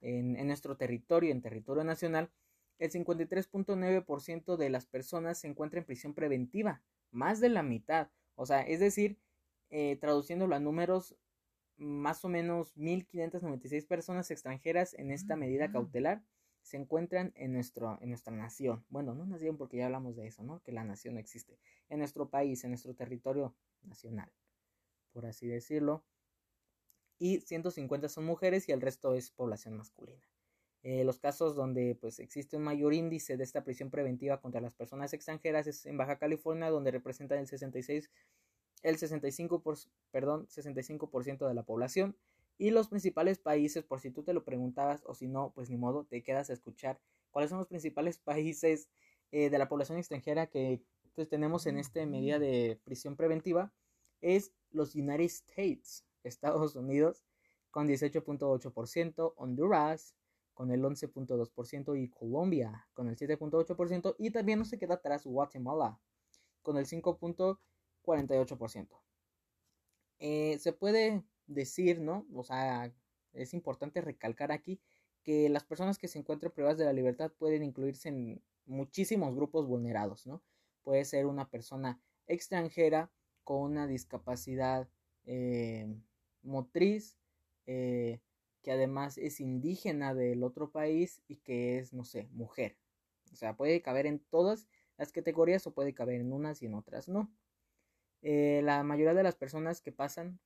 en, 0.00 0.36
en 0.36 0.46
nuestro 0.46 0.76
territorio, 0.76 1.32
en 1.32 1.42
territorio 1.42 1.84
nacional, 1.84 2.30
el 2.78 2.90
53.9% 2.90 4.56
de 4.56 4.70
las 4.70 4.86
personas 4.86 5.38
se 5.38 5.48
encuentra 5.48 5.80
en 5.80 5.86
prisión 5.86 6.14
preventiva, 6.14 6.82
más 7.10 7.40
de 7.40 7.48
la 7.48 7.62
mitad, 7.62 8.08
o 8.36 8.46
sea, 8.46 8.62
es 8.62 8.80
decir, 8.80 9.18
eh, 9.70 9.96
traduciéndolo 10.00 10.54
a 10.54 10.60
números, 10.60 11.16
más 11.76 12.24
o 12.24 12.28
menos 12.28 12.76
1.596 12.76 13.86
personas 13.86 14.30
extranjeras 14.30 14.94
en 14.94 15.10
esta 15.10 15.36
medida 15.36 15.70
cautelar 15.70 16.22
se 16.68 16.76
encuentran 16.76 17.32
en, 17.34 17.54
nuestro, 17.54 17.98
en 18.02 18.10
nuestra 18.10 18.30
nación. 18.34 18.84
Bueno, 18.90 19.14
no 19.14 19.24
nación 19.24 19.56
porque 19.56 19.78
ya 19.78 19.86
hablamos 19.86 20.16
de 20.16 20.26
eso, 20.26 20.42
¿no? 20.42 20.62
Que 20.62 20.70
la 20.70 20.84
nación 20.84 21.16
existe. 21.16 21.58
En 21.88 21.98
nuestro 21.98 22.28
país, 22.28 22.62
en 22.62 22.72
nuestro 22.72 22.94
territorio 22.94 23.56
nacional, 23.80 24.30
por 25.14 25.24
así 25.24 25.46
decirlo. 25.48 26.04
Y 27.18 27.40
150 27.40 28.10
son 28.10 28.26
mujeres 28.26 28.68
y 28.68 28.72
el 28.72 28.82
resto 28.82 29.14
es 29.14 29.30
población 29.30 29.78
masculina. 29.78 30.22
Eh, 30.82 31.04
los 31.04 31.18
casos 31.18 31.56
donde 31.56 31.94
pues 31.94 32.18
existe 32.18 32.58
un 32.58 32.64
mayor 32.64 32.92
índice 32.92 33.38
de 33.38 33.44
esta 33.44 33.64
prisión 33.64 33.90
preventiva 33.90 34.42
contra 34.42 34.60
las 34.60 34.74
personas 34.74 35.14
extranjeras 35.14 35.66
es 35.66 35.86
en 35.86 35.96
Baja 35.96 36.18
California 36.18 36.68
donde 36.68 36.90
representan 36.90 37.38
el 37.38 37.46
66 37.48 38.10
el 38.82 38.96
65 38.96 39.60
por, 39.60 39.76
perdón, 40.12 40.46
65% 40.46 41.48
de 41.48 41.54
la 41.54 41.64
población 41.64 42.16
y 42.58 42.70
los 42.70 42.88
principales 42.88 43.38
países, 43.38 43.84
por 43.84 44.00
si 44.00 44.10
tú 44.10 44.24
te 44.24 44.34
lo 44.34 44.44
preguntabas 44.44 45.02
o 45.06 45.14
si 45.14 45.28
no, 45.28 45.52
pues 45.54 45.70
ni 45.70 45.76
modo, 45.76 46.04
te 46.04 46.24
quedas 46.24 46.50
a 46.50 46.52
escuchar 46.52 47.00
cuáles 47.30 47.50
son 47.50 47.58
los 47.58 47.68
principales 47.68 48.18
países 48.24 48.88
eh, 49.30 49.48
de 49.48 49.58
la 49.58 49.68
población 49.68 49.98
extranjera 49.98 50.48
que 50.48 50.82
pues, 51.14 51.28
tenemos 51.28 51.66
en 51.66 51.78
esta 51.78 52.04
medida 52.04 52.38
de 52.38 52.80
prisión 52.84 53.16
preventiva, 53.16 53.72
es 54.20 54.52
los 54.70 54.96
United 54.96 55.24
States, 55.24 56.04
Estados 56.24 56.74
Unidos, 56.74 57.24
con 57.70 57.86
18.8%, 57.86 59.34
Honduras 59.36 60.16
con 60.54 60.72
el 60.72 60.82
11.2% 60.82 62.02
y 62.02 62.08
Colombia 62.08 62.88
con 62.92 63.08
el 63.08 63.16
7.8% 63.16 64.16
y 64.18 64.32
también 64.32 64.58
no 64.58 64.64
se 64.64 64.76
queda 64.76 64.94
atrás 64.94 65.24
Guatemala 65.24 66.00
con 66.62 66.78
el 66.78 66.86
5.48%. 66.86 68.88
Eh, 70.18 70.58
se 70.58 70.72
puede 70.72 71.22
decir, 71.48 72.00
¿no? 72.00 72.26
O 72.32 72.44
sea, 72.44 72.94
es 73.32 73.54
importante 73.54 74.00
recalcar 74.00 74.52
aquí 74.52 74.80
que 75.24 75.48
las 75.48 75.64
personas 75.64 75.98
que 75.98 76.08
se 76.08 76.18
encuentran 76.18 76.52
privadas 76.52 76.78
de 76.78 76.84
la 76.84 76.92
libertad 76.92 77.32
pueden 77.32 77.64
incluirse 77.64 78.08
en 78.08 78.42
muchísimos 78.66 79.34
grupos 79.34 79.66
vulnerados, 79.66 80.26
¿no? 80.26 80.42
Puede 80.82 81.04
ser 81.04 81.26
una 81.26 81.50
persona 81.50 82.00
extranjera 82.26 83.10
con 83.44 83.62
una 83.62 83.86
discapacidad 83.86 84.88
eh, 85.24 85.86
motriz, 86.42 87.18
eh, 87.66 88.20
que 88.62 88.72
además 88.72 89.18
es 89.18 89.40
indígena 89.40 90.14
del 90.14 90.42
otro 90.42 90.70
país 90.70 91.22
y 91.28 91.36
que 91.36 91.78
es, 91.78 91.92
no 91.92 92.04
sé, 92.04 92.28
mujer. 92.32 92.76
O 93.32 93.36
sea, 93.36 93.56
puede 93.56 93.82
caber 93.82 94.06
en 94.06 94.18
todas 94.18 94.68
las 94.96 95.12
categorías 95.12 95.66
o 95.66 95.72
puede 95.72 95.94
caber 95.94 96.20
en 96.20 96.32
unas 96.32 96.62
y 96.62 96.66
en 96.66 96.74
otras 96.74 97.08
no. 97.08 97.30
Eh, 98.22 98.60
la 98.64 98.82
mayoría 98.82 99.14
de 99.14 99.22
las 99.22 99.36
personas 99.36 99.80
que 99.80 99.92
pasan 99.92 100.40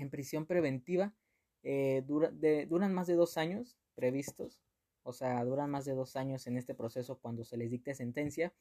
en 0.00 0.10
prisión 0.10 0.46
preventiva 0.46 1.14
eh, 1.62 2.04
duran 2.06 2.94
más 2.94 3.06
de 3.06 3.14
dos 3.14 3.36
años 3.36 3.78
previstos, 3.94 4.60
o 5.02 5.12
sea, 5.12 5.44
duran 5.44 5.70
más 5.70 5.84
de 5.84 5.94
dos 5.94 6.16
años 6.16 6.46
en 6.46 6.56
este 6.56 6.74
proceso 6.74 7.18
cuando 7.18 7.44
se 7.44 7.56
les 7.56 7.70
dicte 7.70 7.94
sentencia. 7.94 8.52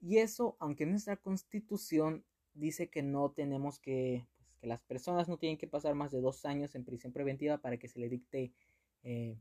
Y 0.00 0.18
eso, 0.18 0.56
aunque 0.60 0.86
nuestra 0.86 1.16
constitución 1.16 2.24
dice 2.54 2.88
que 2.88 3.02
no 3.02 3.30
tenemos 3.30 3.78
que, 3.78 4.26
pues, 4.38 4.54
que 4.56 4.66
las 4.66 4.80
personas 4.82 5.28
no 5.28 5.38
tienen 5.38 5.58
que 5.58 5.66
pasar 5.66 5.94
más 5.94 6.12
de 6.12 6.20
dos 6.20 6.44
años 6.44 6.74
en 6.74 6.84
prisión 6.84 7.12
preventiva 7.12 7.58
para 7.58 7.78
que 7.78 7.88
se 7.88 8.00
le 8.00 8.08
dicte 8.08 8.52
eh, 9.02 9.38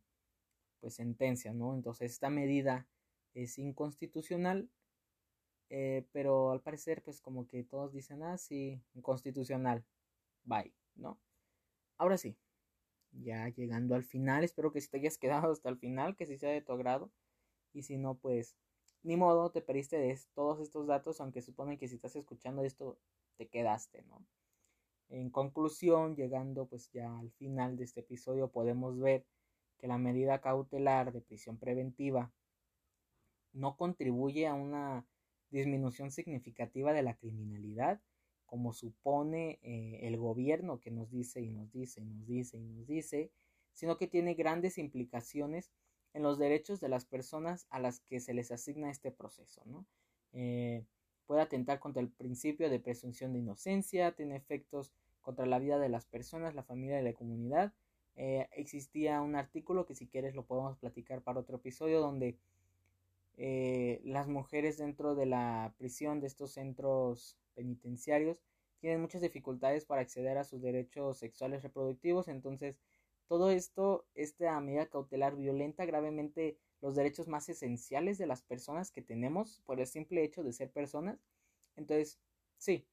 pues 0.79 0.95
sentencia, 0.95 1.53
¿no? 1.53 1.73
Entonces 1.73 2.11
esta 2.11 2.29
medida 2.29 2.87
es 3.33 3.57
inconstitucional, 3.57 4.69
eh, 5.69 6.05
pero 6.11 6.51
al 6.51 6.61
parecer 6.61 7.01
pues 7.03 7.21
como 7.21 7.47
que 7.47 7.63
todos 7.63 7.91
dicen, 7.91 8.23
ah, 8.23 8.37
sí, 8.37 8.81
inconstitucional, 8.93 9.83
bye. 10.43 10.73
¿No? 10.95 11.19
Ahora 11.97 12.17
sí, 12.17 12.37
ya 13.11 13.47
llegando 13.49 13.95
al 13.95 14.03
final, 14.03 14.43
espero 14.43 14.71
que 14.71 14.81
si 14.81 14.89
te 14.89 14.97
hayas 14.97 15.17
quedado 15.47 15.51
hasta 15.51 15.69
el 15.69 15.77
final, 15.77 16.15
que 16.15 16.25
si 16.25 16.37
sea 16.37 16.51
de 16.51 16.61
tu 16.61 16.73
agrado. 16.73 17.11
Y 17.73 17.83
si 17.83 17.97
no, 17.97 18.15
pues 18.17 18.55
ni 19.03 19.17
modo, 19.17 19.51
te 19.51 19.61
perdiste 19.61 19.97
de 19.97 20.19
todos 20.33 20.59
estos 20.59 20.87
datos, 20.87 21.21
aunque 21.21 21.41
supone 21.41 21.77
que 21.77 21.87
si 21.87 21.95
estás 21.95 22.15
escuchando 22.15 22.63
esto, 22.63 22.97
te 23.37 23.47
quedaste, 23.47 24.03
¿no? 24.03 24.25
En 25.09 25.29
conclusión, 25.29 26.15
llegando 26.15 26.67
pues 26.67 26.89
ya 26.91 27.19
al 27.19 27.31
final 27.31 27.77
de 27.77 27.83
este 27.83 27.99
episodio, 27.99 28.51
podemos 28.51 28.99
ver 28.99 29.25
que 29.77 29.87
la 29.87 29.97
medida 29.97 30.41
cautelar 30.41 31.11
de 31.11 31.21
prisión 31.21 31.57
preventiva 31.57 32.33
no 33.53 33.77
contribuye 33.77 34.47
a 34.47 34.53
una 34.53 35.05
disminución 35.49 36.11
significativa 36.11 36.91
de 36.91 37.03
la 37.03 37.15
criminalidad, 37.15 38.01
como 38.45 38.73
supone 38.73 39.59
eh, 39.61 39.99
el 40.03 40.17
gobierno 40.17 40.79
que 40.79 40.91
nos 40.91 41.09
dice 41.11 41.41
y 41.41 41.49
nos 41.49 41.71
dice 41.71 42.01
y 42.01 42.05
nos 42.05 42.25
dice 42.25 42.57
y 42.57 42.61
nos 42.61 42.87
dice, 42.87 43.31
sino 43.73 43.97
que 43.97 44.07
tiene 44.07 44.33
grandes 44.33 44.77
implicaciones 44.77 45.71
en 46.13 46.23
los 46.23 46.37
derechos 46.37 46.79
de 46.79 46.89
las 46.89 47.05
personas 47.05 47.67
a 47.69 47.79
las 47.79 47.99
que 47.99 48.19
se 48.19 48.33
les 48.33 48.51
asigna 48.51 48.89
este 48.89 49.11
proceso, 49.11 49.61
¿no? 49.65 49.85
Eh, 50.31 50.85
puede 51.25 51.41
atentar 51.41 51.79
contra 51.79 52.01
el 52.01 52.09
principio 52.09 52.69
de 52.69 52.79
presunción 52.79 53.33
de 53.33 53.39
inocencia, 53.39 54.13
tiene 54.13 54.35
efectos 54.35 54.93
contra 55.21 55.45
la 55.45 55.59
vida 55.59 55.79
de 55.79 55.89
las 55.89 56.05
personas, 56.05 56.55
la 56.55 56.63
familia 56.63 57.01
y 57.01 57.03
la 57.03 57.13
comunidad. 57.13 57.73
Eh, 58.15 58.47
existía 58.53 59.21
un 59.21 59.35
artículo 59.35 59.85
que 59.85 59.95
si 59.95 60.07
quieres 60.07 60.35
lo 60.35 60.45
podemos 60.45 60.77
platicar 60.77 61.21
para 61.21 61.39
otro 61.39 61.57
episodio 61.57 61.99
donde 61.99 62.37
las 63.37 64.27
mujeres 64.27 64.77
dentro 64.77 65.15
de 65.15 65.25
la 65.25 65.73
prisión 65.77 66.19
de 66.19 66.27
estos 66.27 66.53
centros 66.53 67.37
penitenciarios 67.53 68.41
tienen 68.79 69.01
muchas 69.01 69.21
dificultades 69.21 69.85
para 69.85 70.01
acceder 70.01 70.37
a 70.37 70.43
sus 70.43 70.61
derechos 70.61 71.17
sexuales 71.17 71.63
reproductivos, 71.63 72.27
entonces 72.27 72.77
todo 73.27 73.49
esto, 73.49 74.05
esta 74.13 74.59
medida 74.59 74.85
cautelar 74.87 75.35
violenta 75.35 75.85
gravemente 75.85 76.57
los 76.81 76.95
derechos 76.95 77.27
más 77.27 77.49
esenciales 77.49 78.17
de 78.17 78.27
las 78.27 78.43
personas 78.43 78.91
que 78.91 79.01
tenemos 79.01 79.61
por 79.65 79.79
el 79.79 79.87
simple 79.87 80.23
hecho 80.23 80.43
de 80.43 80.53
ser 80.53 80.71
personas. 80.71 81.17
Entonces, 81.75 82.19
sí, 82.57 82.87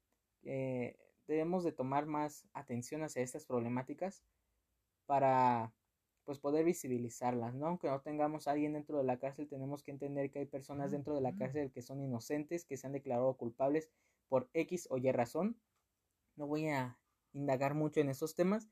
eh, 0.45 0.97
debemos 1.27 1.65
de 1.65 1.73
tomar 1.73 2.07
más 2.07 2.47
atención 2.55 3.03
hacia 3.03 3.23
estas 3.23 3.45
problemáticas 3.45 4.23
para 5.05 5.75
pues 6.25 6.39
poder 6.39 6.65
visibilizarlas, 6.65 7.55
¿no? 7.55 7.67
Aunque 7.67 7.89
no 7.89 8.01
tengamos 8.01 8.47
a 8.47 8.53
alguien 8.53 8.75
dentro 8.75 8.99
de 8.99 9.05
la 9.05 9.19
cárcel, 9.19 9.49
tenemos 9.49 9.83
que 9.83 9.91
entender 9.91 10.31
que 10.31 10.41
hay 10.41 10.47
personas 10.47 10.93
dentro 10.93 11.15
de 11.15 11.21
la 11.21 11.35
cárcel 11.35 11.73
que 11.73 11.83
son 11.83 12.01
inocentes, 12.01 12.65
que 12.65 12.77
se 12.77 12.87
han 12.87 12.93
declarado 12.93 13.35
culpables 13.37 13.91
por 14.29 14.49
X 14.55 14.87
o 14.91 14.99
Y 14.99 15.11
razón. 15.11 15.57
No 16.37 16.47
voy 16.47 16.69
a 16.69 16.99
indagar 17.33 17.75
mucho 17.75 18.01
en 18.01 18.09
esos 18.09 18.35
temas. 18.35 18.69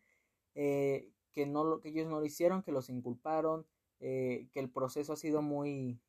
Eh, 0.54 1.10
que, 1.32 1.46
no 1.46 1.64
lo, 1.64 1.80
que 1.80 1.90
ellos 1.90 2.08
no 2.08 2.20
lo 2.20 2.26
hicieron, 2.26 2.62
que 2.62 2.72
los 2.72 2.88
inculparon, 2.88 3.66
eh, 4.00 4.48
que 4.52 4.60
el 4.60 4.70
proceso 4.70 5.12
ha 5.12 5.16
sido 5.16 5.42
muy, 5.42 6.00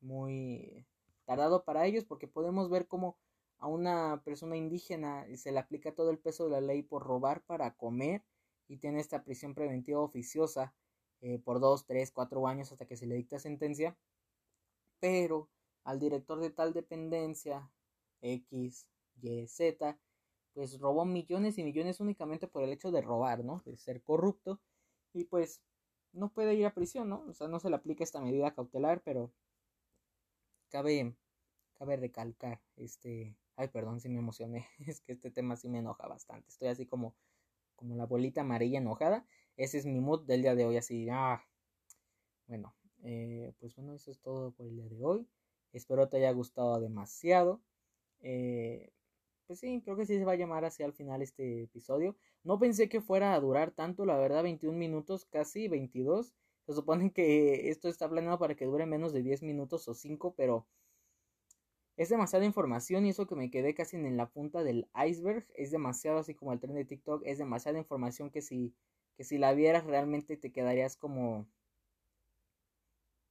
muy 0.00 0.86
tardado 1.24 1.64
para 1.64 1.86
ellos, 1.86 2.04
porque 2.04 2.28
podemos 2.28 2.68
ver 2.68 2.86
cómo 2.86 3.16
a 3.58 3.68
una 3.68 4.22
persona 4.24 4.56
indígena 4.56 5.26
se 5.36 5.52
le 5.52 5.58
aplica 5.58 5.94
todo 5.94 6.10
el 6.10 6.18
peso 6.18 6.44
de 6.44 6.50
la 6.50 6.60
ley 6.60 6.82
por 6.82 7.04
robar 7.04 7.42
para 7.42 7.74
comer 7.74 8.22
y 8.72 8.78
tiene 8.78 9.00
esta 9.00 9.22
prisión 9.22 9.54
preventiva 9.54 10.00
oficiosa 10.00 10.72
eh, 11.20 11.38
por 11.38 11.60
dos, 11.60 11.84
tres, 11.84 12.10
cuatro 12.10 12.48
años 12.48 12.72
hasta 12.72 12.86
que 12.86 12.96
se 12.96 13.06
le 13.06 13.16
dicta 13.16 13.38
sentencia. 13.38 13.98
Pero 14.98 15.50
al 15.84 15.98
director 15.98 16.40
de 16.40 16.48
tal 16.48 16.72
dependencia 16.72 17.70
X, 18.22 18.86
Y, 19.20 19.46
Z, 19.46 19.98
pues 20.54 20.80
robó 20.80 21.04
millones 21.04 21.58
y 21.58 21.64
millones 21.64 22.00
únicamente 22.00 22.48
por 22.48 22.62
el 22.62 22.72
hecho 22.72 22.90
de 22.90 23.02
robar, 23.02 23.44
¿no? 23.44 23.60
De 23.66 23.76
ser 23.76 24.02
corrupto. 24.02 24.58
Y 25.12 25.24
pues 25.24 25.60
no 26.12 26.32
puede 26.32 26.54
ir 26.54 26.64
a 26.64 26.72
prisión, 26.72 27.10
¿no? 27.10 27.26
O 27.28 27.34
sea, 27.34 27.48
no 27.48 27.60
se 27.60 27.68
le 27.68 27.76
aplica 27.76 28.04
esta 28.04 28.22
medida 28.22 28.54
cautelar, 28.54 29.02
pero 29.02 29.30
cabe, 30.70 31.14
cabe 31.74 31.96
recalcar 31.96 32.62
este... 32.76 33.36
Ay, 33.56 33.68
perdón 33.68 34.00
si 34.00 34.08
me 34.08 34.20
emocioné. 34.20 34.66
Es 34.78 35.02
que 35.02 35.12
este 35.12 35.30
tema 35.30 35.56
sí 35.56 35.68
me 35.68 35.80
enoja 35.80 36.08
bastante. 36.08 36.48
Estoy 36.48 36.68
así 36.68 36.86
como, 36.86 37.14
como 37.76 37.96
la 37.96 38.06
bolita 38.06 38.42
amarilla 38.42 38.78
enojada. 38.78 39.26
Ese 39.56 39.78
es 39.78 39.86
mi 39.86 40.00
mood 40.00 40.26
del 40.26 40.42
día 40.42 40.54
de 40.54 40.64
hoy, 40.64 40.76
así. 40.76 41.08
Ah. 41.10 41.44
Bueno, 42.46 42.74
eh, 43.02 43.52
pues 43.60 43.74
bueno, 43.74 43.94
eso 43.94 44.10
es 44.10 44.20
todo 44.20 44.52
por 44.52 44.66
el 44.66 44.76
día 44.76 44.88
de 44.88 45.04
hoy. 45.04 45.26
Espero 45.72 46.08
te 46.08 46.18
haya 46.18 46.32
gustado 46.32 46.80
demasiado. 46.80 47.62
Eh, 48.20 48.92
pues 49.46 49.60
sí, 49.60 49.82
creo 49.84 49.96
que 49.96 50.06
sí 50.06 50.18
se 50.18 50.24
va 50.24 50.32
a 50.32 50.36
llamar 50.36 50.64
así 50.64 50.82
al 50.82 50.92
final 50.92 51.22
este 51.22 51.64
episodio. 51.64 52.16
No 52.44 52.58
pensé 52.58 52.88
que 52.88 53.00
fuera 53.00 53.34
a 53.34 53.40
durar 53.40 53.72
tanto, 53.72 54.04
la 54.04 54.16
verdad, 54.16 54.42
21 54.42 54.78
minutos, 54.78 55.26
casi 55.26 55.68
22. 55.68 56.34
Se 56.66 56.72
supone 56.74 57.12
que 57.12 57.68
esto 57.70 57.88
está 57.88 58.08
planeado 58.08 58.38
para 58.38 58.54
que 58.54 58.66
dure 58.66 58.86
menos 58.86 59.12
de 59.12 59.22
10 59.22 59.42
minutos 59.42 59.88
o 59.88 59.94
5, 59.94 60.34
pero 60.36 60.66
es 61.96 62.08
demasiada 62.08 62.44
información 62.44 63.04
y 63.04 63.10
eso 63.10 63.26
que 63.26 63.34
me 63.34 63.50
quedé 63.50 63.74
casi 63.74 63.96
en 63.96 64.16
la 64.16 64.30
punta 64.30 64.64
del 64.64 64.88
iceberg. 65.06 65.46
Es 65.54 65.70
demasiado 65.70 66.18
así 66.18 66.34
como 66.34 66.52
el 66.52 66.60
tren 66.60 66.74
de 66.74 66.84
TikTok. 66.84 67.22
Es 67.24 67.38
demasiada 67.38 67.78
información 67.78 68.30
que 68.30 68.42
si, 68.42 68.74
que 69.16 69.24
si 69.24 69.38
la 69.38 69.52
vieras 69.52 69.84
realmente 69.84 70.36
te 70.36 70.52
quedarías 70.52 70.96
como... 70.96 71.48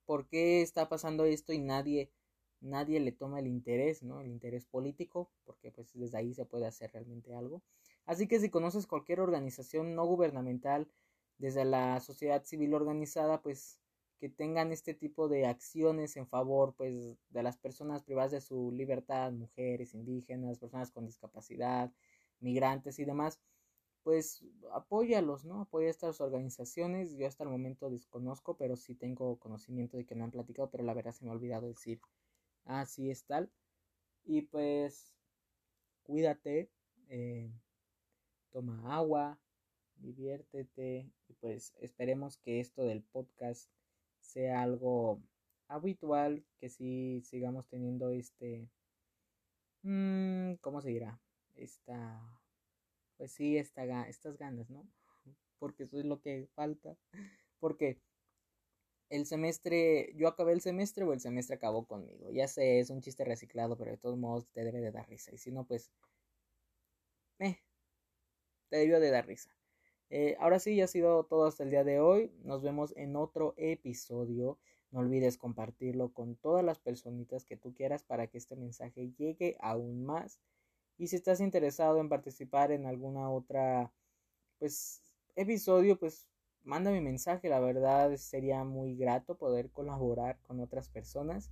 ¿Por 0.06 0.28
qué 0.28 0.62
está 0.62 0.90
pasando 0.90 1.26
esto 1.26 1.54
y 1.54 1.60
nadie, 1.60 2.12
nadie 2.60 3.00
le 3.00 3.12
toma 3.12 3.40
el 3.40 3.48
interés, 3.48 4.04
¿no? 4.04 4.20
El 4.22 4.28
interés 4.28 4.66
político, 4.66 5.32
porque 5.46 5.72
pues 5.72 5.94
desde 5.94 6.18
ahí 6.18 6.34
se 6.34 6.46
puede 6.46 6.66
hacer 6.68 6.92
realmente 6.92 7.34
algo. 7.34 7.64
Así 8.06 8.28
que 8.28 8.40
si 8.40 8.50
conoces 8.50 8.88
cualquier 8.88 9.22
organización 9.22 9.96
no 9.96 10.06
gubernamental, 10.06 10.92
desde 11.38 11.66
la 11.66 12.00
sociedad 12.02 12.44
civil 12.44 12.74
organizada, 12.74 13.42
pues 13.42 13.80
que 14.22 14.30
tengan 14.30 14.72
este 14.72 14.94
tipo 14.94 15.28
de 15.28 15.48
acciones 15.48 16.16
en 16.16 16.28
favor 16.28 16.76
pues 16.78 17.18
de 17.32 17.42
las 17.42 17.58
personas 17.58 18.04
privadas 18.04 18.30
de 18.30 18.40
su 18.40 18.72
libertad, 18.72 19.32
mujeres, 19.32 19.96
indígenas, 19.96 20.60
personas 20.60 20.92
con 20.92 21.08
discapacidad, 21.08 21.92
migrantes 22.40 23.00
y 23.00 23.06
demás, 23.06 23.42
pues 24.04 24.46
apóyalos, 24.74 25.44
¿no? 25.44 25.62
Apoya 25.62 25.90
estas 25.90 26.22
organizaciones. 26.22 27.18
Yo 27.18 27.26
hasta 27.26 27.46
el 27.46 27.50
momento 27.50 27.90
desconozco, 27.90 28.58
pero 28.58 28.76
sí 28.76 28.94
tengo 28.94 29.40
conocimiento 29.40 29.98
de 29.98 30.06
que 30.06 30.14
me 30.14 30.24
han 30.24 30.30
platicado, 30.30 30.70
pero 30.70 30.84
la 30.84 30.94
verdad 30.94 31.14
se 31.14 31.26
me 31.26 31.32
ha 31.32 31.34
olvidado 31.34 31.68
decir, 31.68 32.00
ah, 32.66 32.86
sí 32.86 33.10
es 33.10 33.26
tal. 33.26 33.52
Y 34.24 34.44
pues, 34.44 35.16
cuídate, 36.04 36.70
eh, 37.10 37.52
toma 38.52 38.96
agua, 38.96 39.40
diviértete 39.96 41.12
y 41.28 41.34
pues 41.34 41.74
esperemos 41.80 42.38
que 42.38 42.60
esto 42.60 42.84
del 42.84 43.02
podcast 43.02 43.68
sea 44.32 44.62
algo 44.62 45.22
habitual, 45.68 46.44
que 46.60 46.70
si 46.70 47.22
sigamos 47.22 47.68
teniendo 47.68 48.10
este, 48.12 48.70
mmm, 49.84 50.54
¿cómo 50.62 50.82
se 50.82 50.90
dirá? 50.90 51.20
Esta, 51.56 52.22
pues 53.18 53.32
sí, 53.34 53.58
esta, 53.58 54.08
estas 54.08 54.38
ganas, 54.38 54.70
¿no? 54.70 54.88
Porque 55.60 55.84
eso 55.84 56.00
es 56.00 56.06
lo 56.06 56.22
que 56.22 56.48
falta. 56.56 56.98
Porque 57.60 58.00
el 59.10 59.26
semestre, 59.28 60.12
yo 60.16 60.28
acabé 60.28 60.54
el 60.54 60.62
semestre 60.62 61.04
o 61.06 61.14
el 61.14 61.20
semestre 61.20 61.56
acabó 61.56 61.86
conmigo. 61.86 62.32
Ya 62.32 62.48
sé, 62.48 62.80
es 62.80 62.90
un 62.90 63.02
chiste 63.02 63.26
reciclado, 63.26 63.78
pero 63.78 63.92
de 63.92 63.98
todos 63.98 64.18
modos 64.18 64.48
te 64.54 64.64
debe 64.64 64.82
de 64.82 64.92
dar 64.92 65.08
risa. 65.10 65.32
Y 65.34 65.38
si 65.38 65.52
no, 65.52 65.66
pues, 65.68 65.92
eh, 67.40 67.58
te 68.70 68.78
debió 68.78 69.00
de 69.00 69.12
dar 69.12 69.28
risa. 69.28 69.52
Eh, 70.14 70.36
ahora 70.42 70.60
sí, 70.60 70.76
ya 70.76 70.84
ha 70.84 70.88
sido 70.88 71.24
todo 71.24 71.46
hasta 71.46 71.64
el 71.64 71.70
día 71.70 71.86
de 71.86 72.02
hoy. 72.02 72.34
Nos 72.44 72.62
vemos 72.62 72.94
en 72.98 73.16
otro 73.16 73.54
episodio. 73.56 74.60
No 74.92 75.00
olvides 75.00 75.38
compartirlo 75.38 76.10
con 76.14 76.36
todas 76.36 76.66
las 76.66 76.80
personitas 76.80 77.46
que 77.46 77.56
tú 77.56 77.74
quieras 77.74 78.04
para 78.04 78.28
que 78.28 78.38
este 78.38 78.58
mensaje 78.58 79.14
llegue 79.18 79.56
aún 79.62 80.04
más. 80.06 80.42
Y 80.98 81.08
si 81.08 81.16
estás 81.16 81.40
interesado 81.40 82.02
en 82.02 82.10
participar 82.10 82.74
en 82.74 82.86
alguna 82.86 83.32
otra 83.32 83.94
pues 84.60 85.02
episodio, 85.38 85.98
pues 85.98 86.28
manda 86.64 86.92
mi 86.92 87.00
mensaje. 87.00 87.48
La 87.48 87.62
verdad 87.62 88.14
sería 88.18 88.66
muy 88.66 88.98
grato 88.98 89.38
poder 89.38 89.72
colaborar 89.72 90.40
con 90.42 90.60
otras 90.60 90.90
personas. 90.90 91.52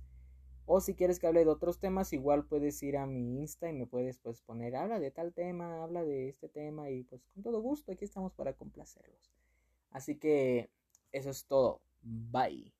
O 0.72 0.80
si 0.80 0.94
quieres 0.94 1.18
que 1.18 1.26
hable 1.26 1.44
de 1.44 1.50
otros 1.50 1.80
temas, 1.80 2.12
igual 2.12 2.44
puedes 2.44 2.80
ir 2.84 2.96
a 2.96 3.04
mi 3.04 3.40
Insta 3.40 3.68
y 3.68 3.72
me 3.72 3.88
puedes 3.88 4.18
pues 4.18 4.40
poner, 4.40 4.76
habla 4.76 5.00
de 5.00 5.10
tal 5.10 5.32
tema, 5.34 5.82
habla 5.82 6.04
de 6.04 6.28
este 6.28 6.48
tema 6.48 6.90
y 6.90 7.02
pues 7.02 7.24
con 7.34 7.42
todo 7.42 7.60
gusto 7.60 7.90
aquí 7.90 8.04
estamos 8.04 8.32
para 8.34 8.52
complacerlos. 8.52 9.34
Así 9.90 10.14
que 10.14 10.70
eso 11.10 11.30
es 11.30 11.44
todo. 11.46 11.80
Bye. 12.02 12.72